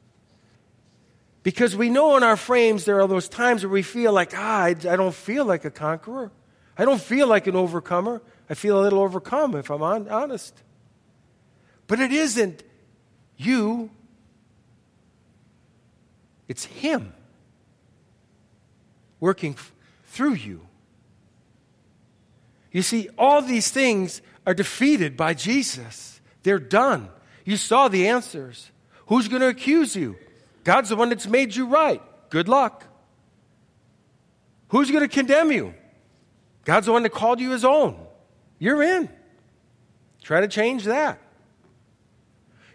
[1.42, 4.62] Because we know in our frames there are those times where we feel like, ah,
[4.62, 6.32] I, don't feel like a conqueror.
[6.76, 8.20] I don't feel like an overcomer.
[8.50, 10.60] I feel a little overcome if I'm on, honest.
[11.86, 12.62] But it isn't
[13.36, 13.90] you,
[16.48, 17.12] it's Him
[19.20, 19.72] working f-
[20.06, 20.60] through you.
[22.72, 26.20] You see, all these things are defeated by Jesus.
[26.44, 27.08] They're done.
[27.44, 28.70] You saw the answers.
[29.06, 30.16] Who's going to accuse you?
[30.64, 32.00] God's the one that's made you right.
[32.30, 32.84] Good luck.
[34.68, 35.74] Who's going to condemn you?
[36.64, 37.96] God's the one that called you his own.
[38.58, 39.08] You're in.
[40.22, 41.20] Try to change that.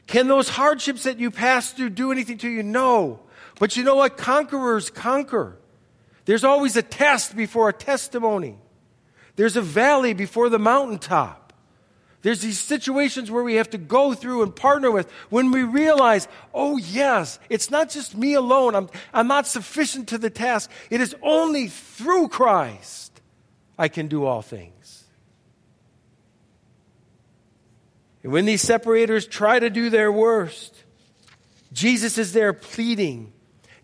[0.08, 2.64] Can those hardships that you pass through do anything to you?
[2.64, 3.22] No.
[3.60, 4.18] But you know what?
[4.18, 5.58] Conquerors conquer.
[6.26, 8.58] There's always a test before a testimony.
[9.36, 11.41] There's a valley before the mountaintop.
[12.22, 16.28] There's these situations where we have to go through and partner with when we realize,
[16.54, 18.76] oh, yes, it's not just me alone.
[18.76, 20.70] I'm, I'm not sufficient to the task.
[20.92, 23.22] It is only through Christ
[23.78, 25.04] I can do all things.
[28.24, 30.76] And when these separators try to do their worst,
[31.74, 33.34] Jesus is there pleading.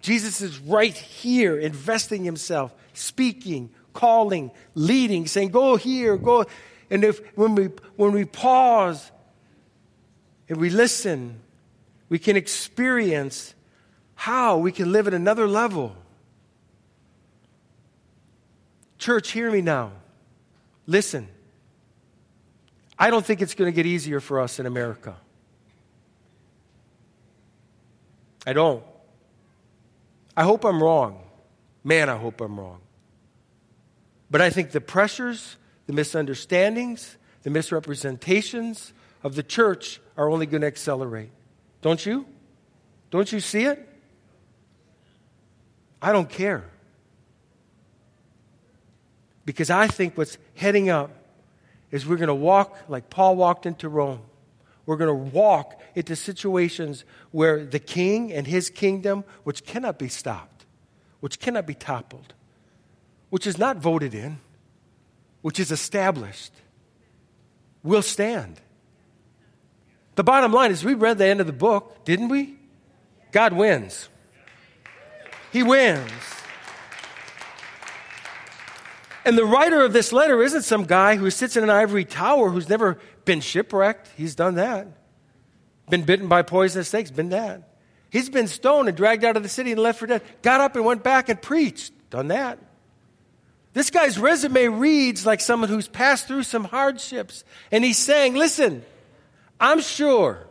[0.01, 6.45] Jesus is right here, investing himself, speaking, calling, leading, saying, Go here, go.
[6.89, 9.11] And if when we when we pause
[10.47, 11.39] and we listen,
[12.09, 13.53] we can experience
[14.15, 15.95] how we can live at another level.
[18.97, 19.91] Church, hear me now.
[20.85, 21.27] Listen.
[22.99, 25.15] I don't think it's going to get easier for us in America.
[28.45, 28.83] I don't.
[30.35, 31.21] I hope I'm wrong.
[31.83, 32.79] Man, I hope I'm wrong.
[34.31, 40.61] But I think the pressures the misunderstandings, the misrepresentations of the church are only going
[40.61, 41.31] to accelerate.
[41.81, 42.25] Don't you?
[43.09, 43.87] Don't you see it?
[46.01, 46.65] I don't care.
[49.45, 51.11] Because I think what's heading up
[51.89, 54.21] is we're going to walk like Paul walked into Rome.
[54.85, 60.09] We're going to walk into situations where the king and his kingdom, which cannot be
[60.09, 60.65] stopped,
[61.21, 62.33] which cannot be toppled,
[63.29, 64.39] which is not voted in,
[65.47, 66.51] which is established,
[67.81, 68.59] will stand.
[70.15, 72.57] The bottom line is we read the end of the book, didn't we?
[73.31, 74.09] God wins.
[75.53, 76.11] He wins.
[79.23, 82.49] And the writer of this letter isn't some guy who sits in an ivory tower
[82.49, 84.09] who's never been shipwrecked.
[84.17, 84.89] He's done that.
[85.89, 87.77] Been bitten by poisonous snakes, been that.
[88.09, 90.23] He's been stoned and dragged out of the city and left for dead.
[90.41, 92.59] Got up and went back and preached, done that.
[93.77, 97.43] This guy's resume reads like someone who's passed through some hardships.
[97.71, 98.83] And he's saying, listen,
[99.59, 100.47] I'm sure.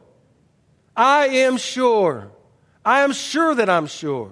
[0.96, 2.30] I am sure.
[2.84, 4.30] I am sure that I'm sure.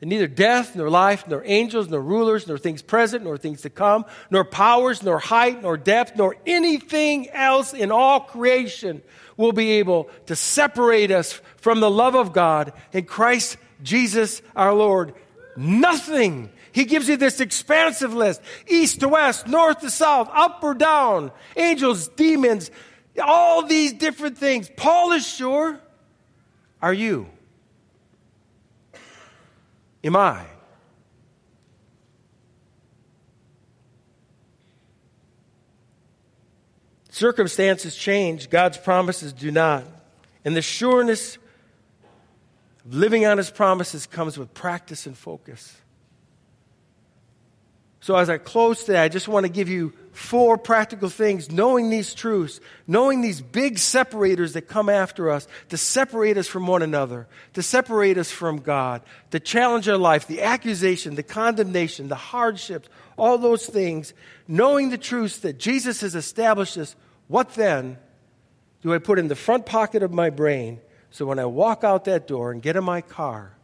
[0.00, 3.70] And neither death, nor life, nor angels, nor rulers, nor things present, nor things to
[3.70, 9.00] come, nor powers, nor height, nor depth, nor anything else in all creation
[9.36, 14.74] will be able to separate us from the love of God in Christ Jesus our
[14.74, 15.14] Lord.
[15.56, 20.74] Nothing he gives you this expansive list east to west, north to south, up or
[20.74, 22.70] down, angels, demons,
[23.20, 24.70] all these different things.
[24.76, 25.80] Paul is sure.
[26.80, 27.28] Are you?
[30.04, 30.44] Am I?
[37.10, 39.84] Circumstances change, God's promises do not.
[40.44, 41.38] And the sureness
[42.84, 45.76] of living on his promises comes with practice and focus.
[48.00, 51.90] So, as I close today, I just want to give you four practical things, knowing
[51.90, 56.82] these truths, knowing these big separators that come after us, to separate us from one
[56.82, 62.14] another, to separate us from God, to challenge our life, the accusation, the condemnation, the
[62.14, 64.14] hardships, all those things,
[64.46, 66.94] knowing the truths that Jesus has established us,
[67.26, 67.98] what then
[68.82, 70.80] do I put in the front pocket of my brain
[71.10, 73.54] so when I walk out that door and get in my car,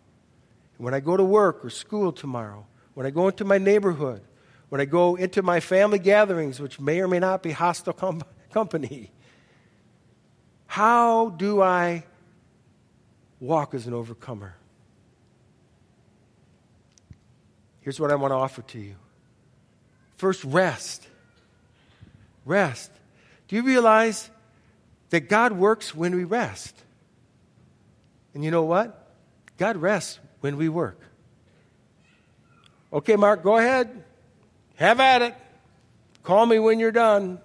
[0.78, 4.22] when I go to work or school tomorrow, when I go into my neighborhood,
[4.68, 8.22] when I go into my family gatherings, which may or may not be hostile com-
[8.52, 9.10] company,
[10.66, 12.04] how do I
[13.40, 14.54] walk as an overcomer?
[17.80, 18.96] Here's what I want to offer to you.
[20.16, 21.06] First, rest.
[22.46, 22.90] Rest.
[23.48, 24.30] Do you realize
[25.10, 26.74] that God works when we rest?
[28.32, 29.12] And you know what?
[29.58, 30.98] God rests when we work.
[32.94, 34.04] Okay, Mark, go ahead.
[34.76, 35.34] Have at it.
[36.22, 37.40] Call me when you're done.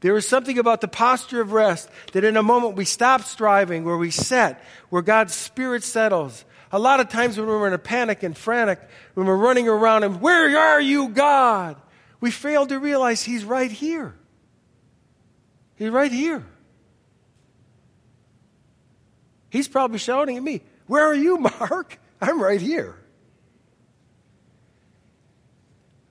[0.00, 3.84] There is something about the posture of rest that in a moment we stop striving,
[3.84, 6.44] where we set, where God's Spirit settles.
[6.72, 8.80] A lot of times when we're in a panic and frantic,
[9.12, 11.76] when we're running around and, where are you, God?
[12.18, 14.14] We fail to realize He's right here.
[15.76, 16.44] He's right here.
[19.50, 21.98] He's probably shouting at me, Where are you, Mark?
[22.22, 22.96] I'm right here.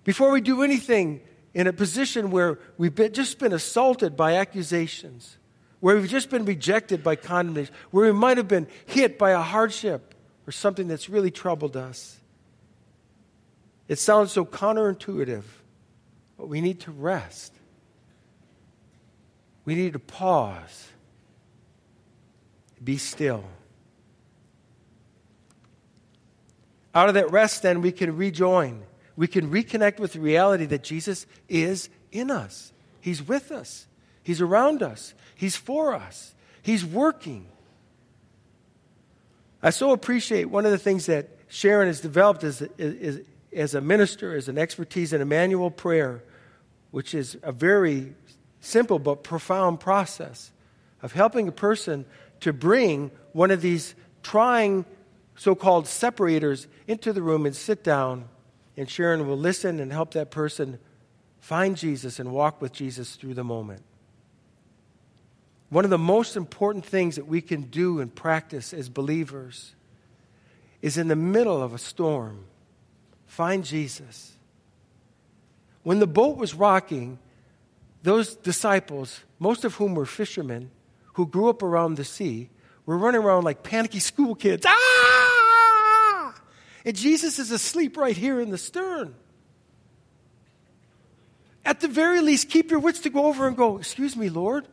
[0.03, 1.21] Before we do anything
[1.53, 5.37] in a position where we've been, just been assaulted by accusations,
[5.79, 9.41] where we've just been rejected by condemnation, where we might have been hit by a
[9.41, 10.15] hardship
[10.47, 12.19] or something that's really troubled us.
[13.87, 15.43] It sounds so counterintuitive,
[16.37, 17.53] but we need to rest.
[19.65, 20.87] We need to pause,
[22.83, 23.43] be still.
[26.95, 28.83] Out of that rest, then, we can rejoin
[29.15, 32.71] we can reconnect with the reality that Jesus is in us.
[32.99, 33.87] He's with us,
[34.23, 37.47] He's around us, He's for us, He's working.
[39.63, 43.19] I so appreciate one of the things that Sharon has developed as, as,
[43.53, 46.23] as a minister, as an expertise in Emmanuel prayer,
[46.89, 48.15] which is a very
[48.59, 50.51] simple but profound process
[51.01, 52.05] of helping a person
[52.39, 53.93] to bring one of these
[54.23, 54.85] trying
[55.35, 58.27] so called separators into the room and sit down
[58.77, 60.79] and Sharon will listen and help that person
[61.39, 63.83] find Jesus and walk with Jesus through the moment.
[65.69, 69.73] One of the most important things that we can do and practice as believers
[70.81, 72.45] is in the middle of a storm,
[73.25, 74.33] find Jesus.
[75.83, 77.19] When the boat was rocking,
[78.03, 80.71] those disciples, most of whom were fishermen
[81.13, 82.49] who grew up around the sea,
[82.85, 84.65] were running around like panicky school kids.
[84.67, 85.20] Ah!
[86.85, 89.15] And Jesus is asleep right here in the stern.
[91.63, 94.67] At the very least, keep your wits to go over and go, Excuse me, Lord,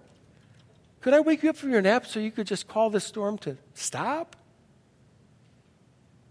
[1.01, 3.39] could I wake you up from your nap so you could just call this storm
[3.39, 4.37] to stop?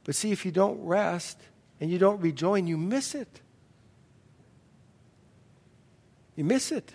[0.04, 1.40] But see, if you don't rest
[1.80, 3.42] and you don't rejoin, you miss it.
[6.36, 6.94] You miss it.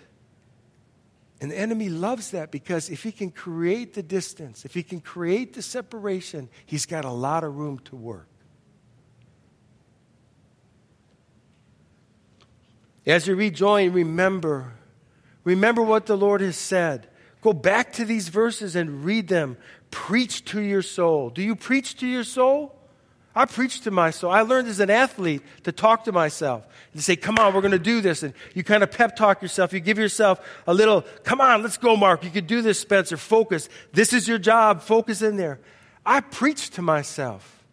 [1.39, 5.01] And the enemy loves that because if he can create the distance, if he can
[5.01, 8.27] create the separation, he's got a lot of room to work.
[13.05, 14.73] As you rejoin, remember.
[15.43, 17.07] Remember what the Lord has said.
[17.41, 19.57] Go back to these verses and read them.
[19.91, 21.29] Preach to your soul.
[21.29, 22.75] Do you preach to your soul?
[23.35, 24.31] I preach to my soul.
[24.31, 27.71] I learned as an athlete to talk to myself and say, come on, we're going
[27.71, 28.21] to do this.
[28.21, 29.73] And you kind of pep talk yourself.
[29.73, 32.23] You give yourself a little, come on, let's go, Mark.
[32.23, 33.17] You can do this, Spencer.
[33.17, 33.69] Focus.
[33.91, 34.81] This is your job.
[34.81, 35.59] Focus in there.
[36.05, 37.63] I preach to myself.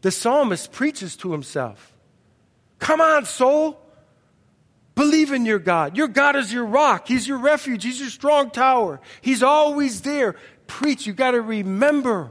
[0.00, 1.92] The psalmist preaches to himself.
[2.78, 3.80] Come on, soul.
[4.96, 5.94] Believe in your God.
[5.94, 7.06] Your God is your rock.
[7.06, 7.84] He's your refuge.
[7.84, 8.98] He's your strong tower.
[9.20, 10.34] He's always there.
[10.66, 11.06] Preach.
[11.06, 12.30] You got to remember.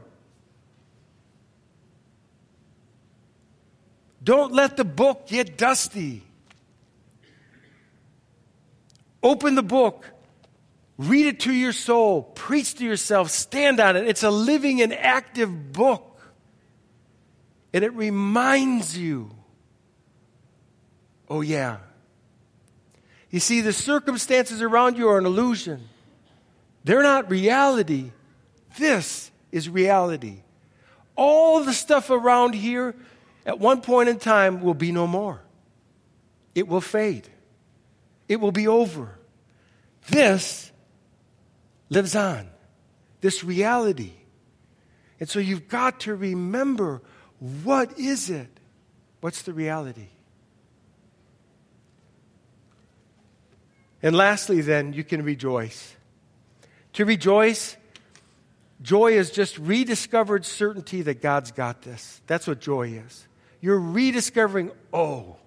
[4.23, 6.23] Don't let the book get dusty.
[9.21, 10.03] Open the book.
[10.97, 12.23] Read it to your soul.
[12.23, 13.29] Preach to yourself.
[13.29, 14.07] Stand on it.
[14.07, 16.19] It's a living and active book.
[17.73, 19.29] And it reminds you
[21.29, 21.77] oh, yeah,
[23.35, 25.89] you see, the circumstances around you are an illusion,
[26.85, 28.11] they're not reality.
[28.77, 30.37] This is reality.
[31.17, 32.95] All the stuff around here
[33.45, 35.41] at one point in time will be no more.
[36.55, 37.27] It will fade.
[38.29, 39.19] It will be over.
[40.07, 40.71] This
[41.89, 42.47] lives on.
[43.19, 44.13] This reality.
[45.19, 47.01] And so you've got to remember
[47.63, 48.61] what is it?
[49.19, 50.07] What's the reality?
[54.05, 55.95] And lastly, then, you can rejoice.
[56.93, 57.75] To rejoice,
[58.79, 62.21] joy is just rediscovered certainty that God's got this.
[62.27, 63.27] That's what joy is.
[63.61, 65.37] You're rediscovering, oh,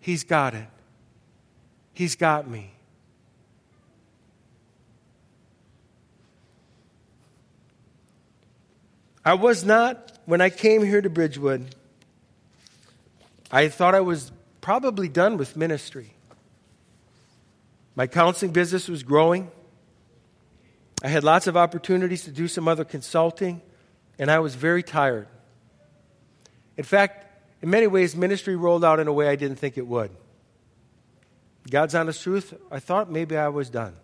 [0.00, 0.66] He's got it.
[1.92, 2.72] He's got me.
[9.24, 11.76] I was not, when I came here to Bridgewood,
[13.52, 16.13] I thought I was probably done with ministry.
[17.96, 19.50] My counseling business was growing.
[21.02, 23.62] I had lots of opportunities to do some other consulting,
[24.18, 25.28] and I was very tired.
[26.76, 27.26] In fact,
[27.62, 30.10] in many ways, ministry rolled out in a way I didn't think it would.
[31.70, 33.94] God's honest truth, I thought maybe I was done.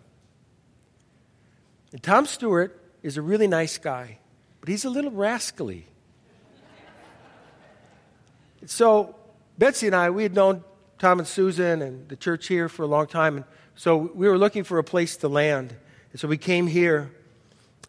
[1.91, 4.19] And Tom Stewart is a really nice guy,
[4.59, 5.87] but he's a little rascally.
[8.65, 9.15] so,
[9.57, 10.63] Betsy and I, we had known
[10.97, 13.37] Tom and Susan and the church here for a long time.
[13.37, 13.45] And
[13.81, 15.75] so we were looking for a place to land.
[16.11, 17.11] And so we came here,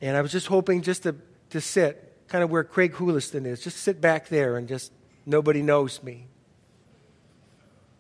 [0.01, 1.17] and I was just hoping just to,
[1.51, 4.91] to sit, kind of where Craig Houliston is, just sit back there and just
[5.27, 6.29] nobody knows me.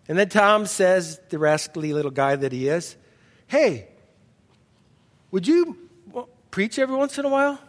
[0.08, 2.96] And then Tom says, the rascally little guy that he is,
[3.46, 3.88] Hey,
[5.30, 5.76] would you
[6.50, 7.60] preach every once in a while?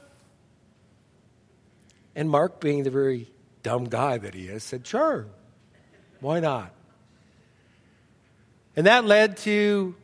[2.15, 3.29] And Mark, being the very
[3.61, 5.27] dumb guy that he is, said, Sure,
[6.21, 6.73] why not?
[8.77, 9.95] And that led to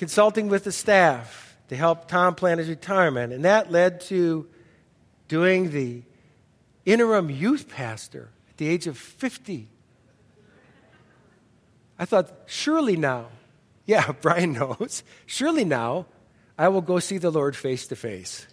[0.00, 3.34] consulting with the staff to help Tom plan his retirement.
[3.34, 4.48] And that led to
[5.28, 6.02] doing the
[6.86, 9.68] interim youth pastor at the age of 50.
[11.98, 13.26] I thought, surely now,
[13.84, 16.06] yeah, Brian knows, surely now
[16.56, 18.46] I will go see the Lord face to face.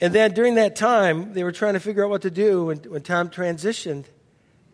[0.00, 2.78] And then during that time, they were trying to figure out what to do when,
[2.78, 4.06] when Tom transitioned.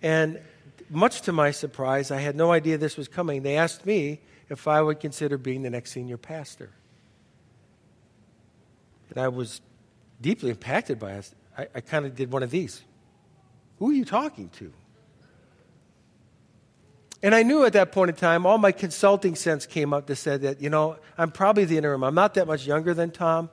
[0.03, 0.41] And
[0.89, 3.43] much to my surprise, I had no idea this was coming.
[3.43, 6.71] They asked me if I would consider being the next senior pastor.
[9.11, 9.61] And I was
[10.21, 11.31] deeply impacted by it.
[11.57, 12.83] I, I kind of did one of these
[13.79, 14.73] Who are you talking to?
[17.23, 20.17] And I knew at that point in time, all my consulting sense came up to
[20.17, 22.03] say that, you know, I'm probably the interim.
[22.03, 23.51] I'm not that much younger than Tom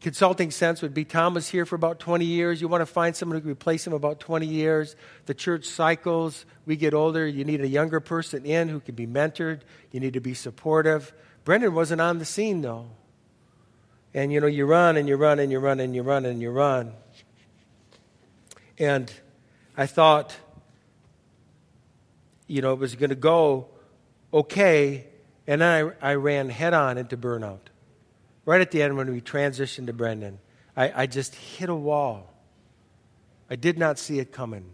[0.00, 2.60] consulting sense would be Tom was here for about 20 years.
[2.60, 4.96] You want to find someone who can replace him about 20 years.
[5.26, 6.46] The church cycles.
[6.64, 7.26] We get older.
[7.26, 9.60] You need a younger person in who can be mentored.
[9.92, 11.12] You need to be supportive.
[11.44, 12.86] Brendan wasn't on the scene, though.
[14.14, 16.40] And, you know, you run and you run and you run and you run and
[16.40, 16.92] you run.
[18.78, 19.12] And
[19.76, 20.34] I thought,
[22.46, 23.68] you know, it was going to go
[24.32, 25.06] okay.
[25.46, 27.70] And then I, I ran head on into burnout
[28.44, 30.38] right at the end when we transitioned to Brendan,
[30.76, 32.32] I, I just hit a wall.
[33.48, 34.70] I did not see it coming.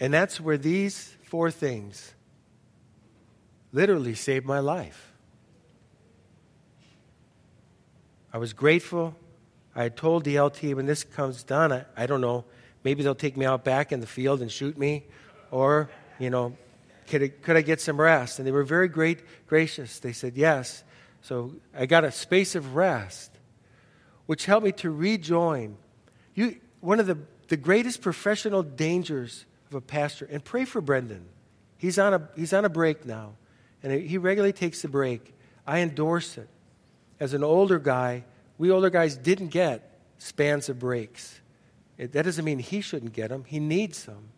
[0.00, 2.14] And that's where these four things
[3.72, 5.12] literally saved my life.
[8.32, 9.16] I was grateful.
[9.74, 12.44] I had told the LT when this comes done, I, I don't know,
[12.84, 15.06] maybe they'll take me out back in the field and shoot me,
[15.50, 16.56] or, you know,
[17.08, 18.38] could I, could I get some rest?
[18.38, 19.98] And they were very great, gracious.
[19.98, 20.84] They said, Yes.
[21.22, 23.32] So I got a space of rest,
[24.26, 25.76] which helped me to rejoin.
[26.34, 31.26] You, one of the, the greatest professional dangers of a pastor, and pray for Brendan.
[31.76, 33.32] He's on a, he's on a break now,
[33.82, 35.34] and he regularly takes a break.
[35.66, 36.48] I endorse it.
[37.20, 38.24] As an older guy,
[38.56, 41.40] we older guys didn't get spans of breaks.
[41.96, 44.30] It, that doesn't mean he shouldn't get them, he needs them.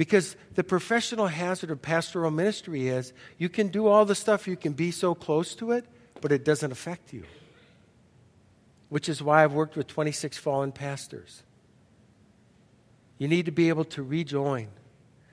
[0.00, 4.56] Because the professional hazard of pastoral ministry is you can do all the stuff, you
[4.56, 5.84] can be so close to it,
[6.22, 7.24] but it doesn't affect you.
[8.88, 11.42] Which is why I've worked with 26 fallen pastors.
[13.18, 14.68] You need to be able to rejoin.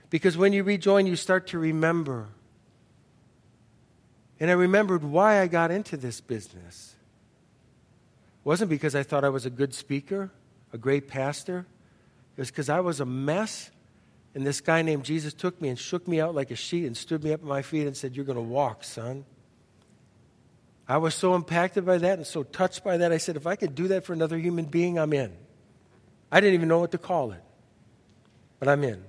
[0.09, 2.27] Because when you rejoin, you start to remember.
[4.37, 6.97] And I remembered why I got into this business.
[8.41, 10.29] It wasn't because I thought I was a good speaker,
[10.73, 11.65] a great pastor.
[12.35, 13.71] It was because I was a mess
[14.37, 16.95] and this guy named Jesus took me and shook me out like a sheet and
[16.95, 19.25] stood me up on my feet and said, You're going to walk, son.
[20.87, 23.11] I was so impacted by that and so touched by that.
[23.11, 25.35] I said, If I could do that for another human being, I'm in.
[26.31, 27.41] I didn't even know what to call it,
[28.59, 29.03] but I'm in.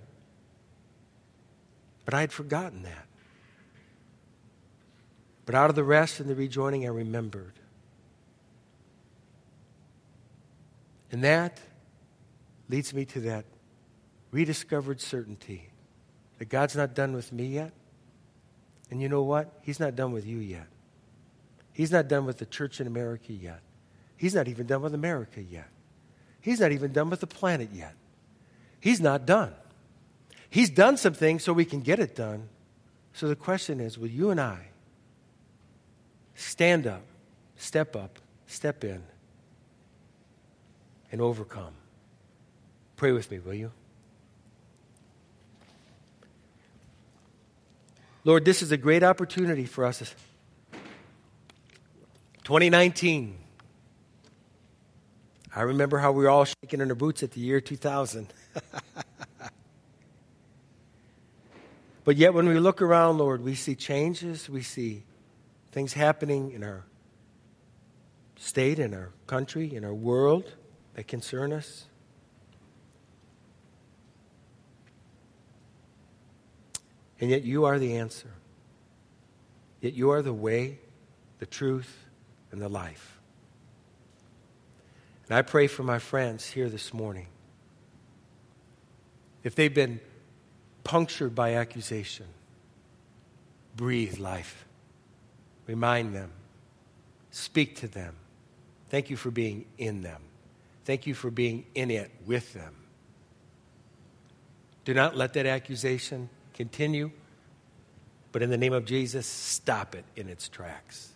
[2.07, 3.07] But I had forgotten that.
[5.45, 7.53] But out of the rest and the rejoining, I remembered.
[11.13, 11.61] And that
[12.71, 13.45] leads me to that
[14.31, 15.71] rediscovered certainty
[16.39, 17.73] that God's not done with me yet.
[18.91, 19.53] And you know what?
[19.63, 20.67] He's not done with you yet.
[21.73, 23.61] He's not done with the church in America yet.
[24.17, 25.69] He's not even done with America yet.
[26.41, 27.95] He's not even done with the planet yet.
[28.81, 29.53] He's not done.
[30.51, 32.49] He's done some things so we can get it done.
[33.13, 34.69] So the question is will you and I
[36.35, 37.03] stand up,
[37.57, 39.03] step up, step in,
[41.13, 41.75] and overcome?
[42.97, 43.71] Pray with me, will you?
[48.29, 50.15] Lord, this is a great opportunity for us.
[52.45, 53.39] 2019.
[55.57, 58.31] I remember how we were all shaking in our boots at the year 2000.
[62.05, 65.05] but yet, when we look around, Lord, we see changes, we see
[65.73, 66.85] things happening in our
[68.37, 70.53] state, in our country, in our world
[70.97, 71.87] that concern us.
[77.21, 78.31] And yet you are the answer.
[79.81, 80.79] Yet you are the way,
[81.39, 82.07] the truth,
[82.53, 83.19] and the life.
[85.29, 87.27] And I pray for my friends here this morning.
[89.45, 90.01] If they've been
[90.85, 92.27] punctured by accusation,
[93.77, 94.67] breathe life.
[95.67, 96.33] Remind them.
[97.31, 98.15] Speak to them.
[98.89, 100.23] Thank you for being in them.
[100.85, 102.75] Thank you for being in it with them.
[104.87, 107.13] Do not let that accusation continue,
[108.33, 111.09] but in the name of Jesus, stop it in its tracks.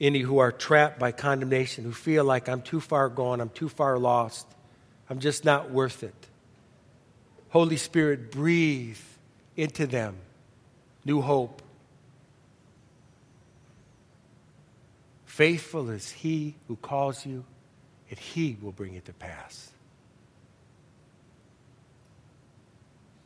[0.00, 3.68] Any who are trapped by condemnation, who feel like I'm too far gone, I'm too
[3.68, 4.46] far lost,
[5.10, 6.14] I'm just not worth it.
[7.50, 8.96] Holy Spirit, breathe
[9.54, 10.16] into them
[11.04, 11.60] new hope.
[15.26, 17.44] Faithful is He who calls you,
[18.08, 19.72] and He will bring it to pass.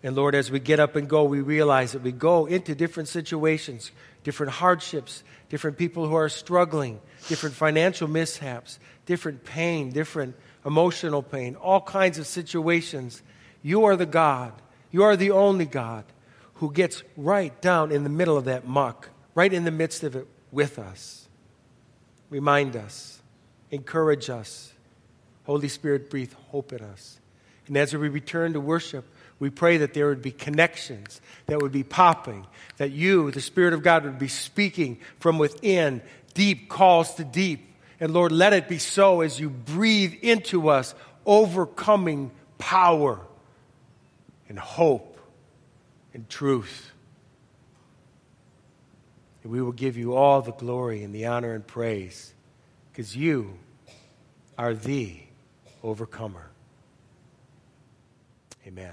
[0.03, 3.09] And Lord, as we get up and go, we realize that we go into different
[3.09, 3.93] situations,
[4.25, 10.35] different hardships, different people who are struggling, different financial mishaps, different pain, different
[10.67, 13.23] emotional pain, all kinds of situations.
[13.63, 14.53] You are the God.
[14.91, 16.05] You are the only God
[16.55, 20.17] who gets right down in the middle of that muck, right in the midst of
[20.17, 21.29] it with us.
[22.29, 23.21] Remind us,
[23.71, 24.73] encourage us.
[25.45, 27.19] Holy Spirit, breathe hope in us.
[27.67, 29.05] And as we return to worship,
[29.43, 33.75] we pray that there would be connections that would be popping, that you, the Spirit
[33.75, 36.01] of God, would be speaking from within,
[36.33, 37.75] deep calls to deep.
[37.99, 40.95] And Lord, let it be so as you breathe into us
[41.27, 43.19] overcoming power
[44.49, 45.19] and hope
[46.15, 46.93] and truth.
[49.43, 52.33] And we will give you all the glory and the honor and praise
[52.93, 53.59] because you
[54.57, 55.19] are the
[55.83, 56.49] overcomer.
[58.69, 58.93] Amen.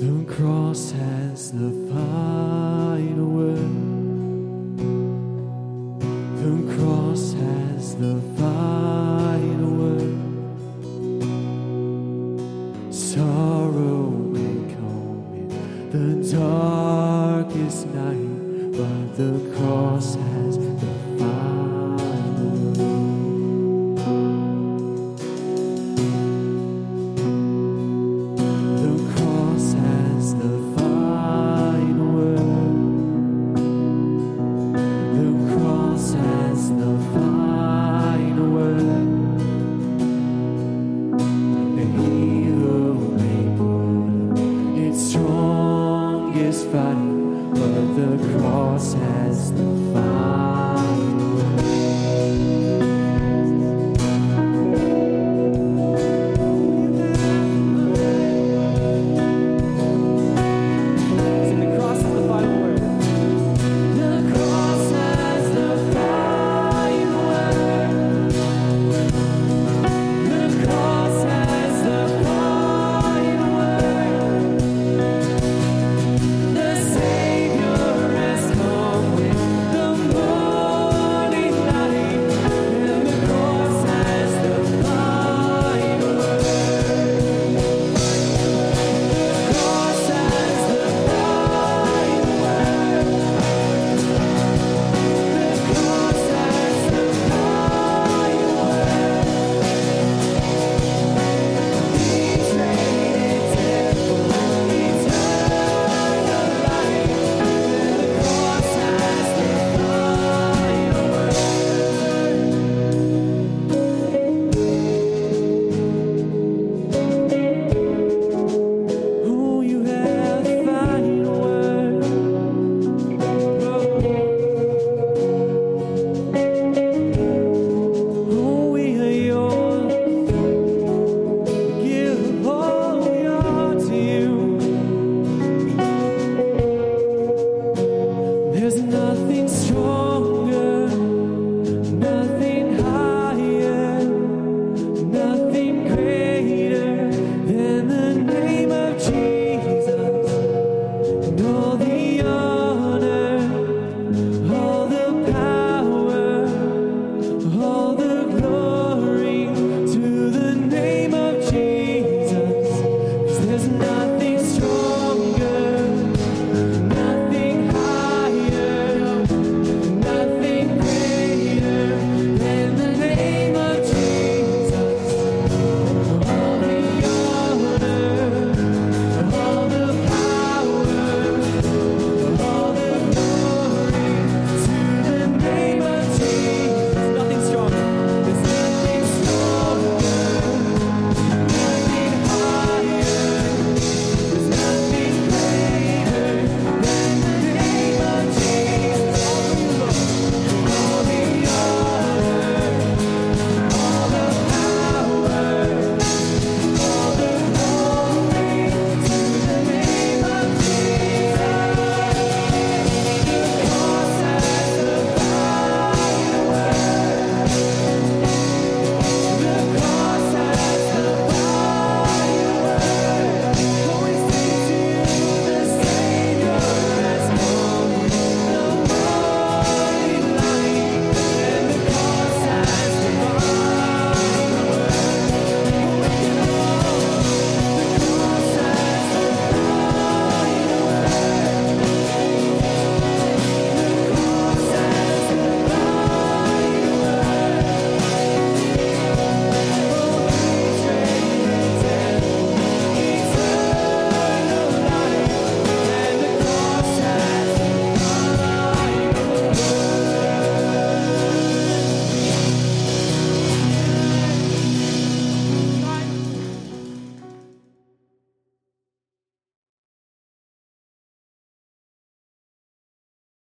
[0.00, 4.78] The cross has the final word.
[6.40, 9.09] The cross has the final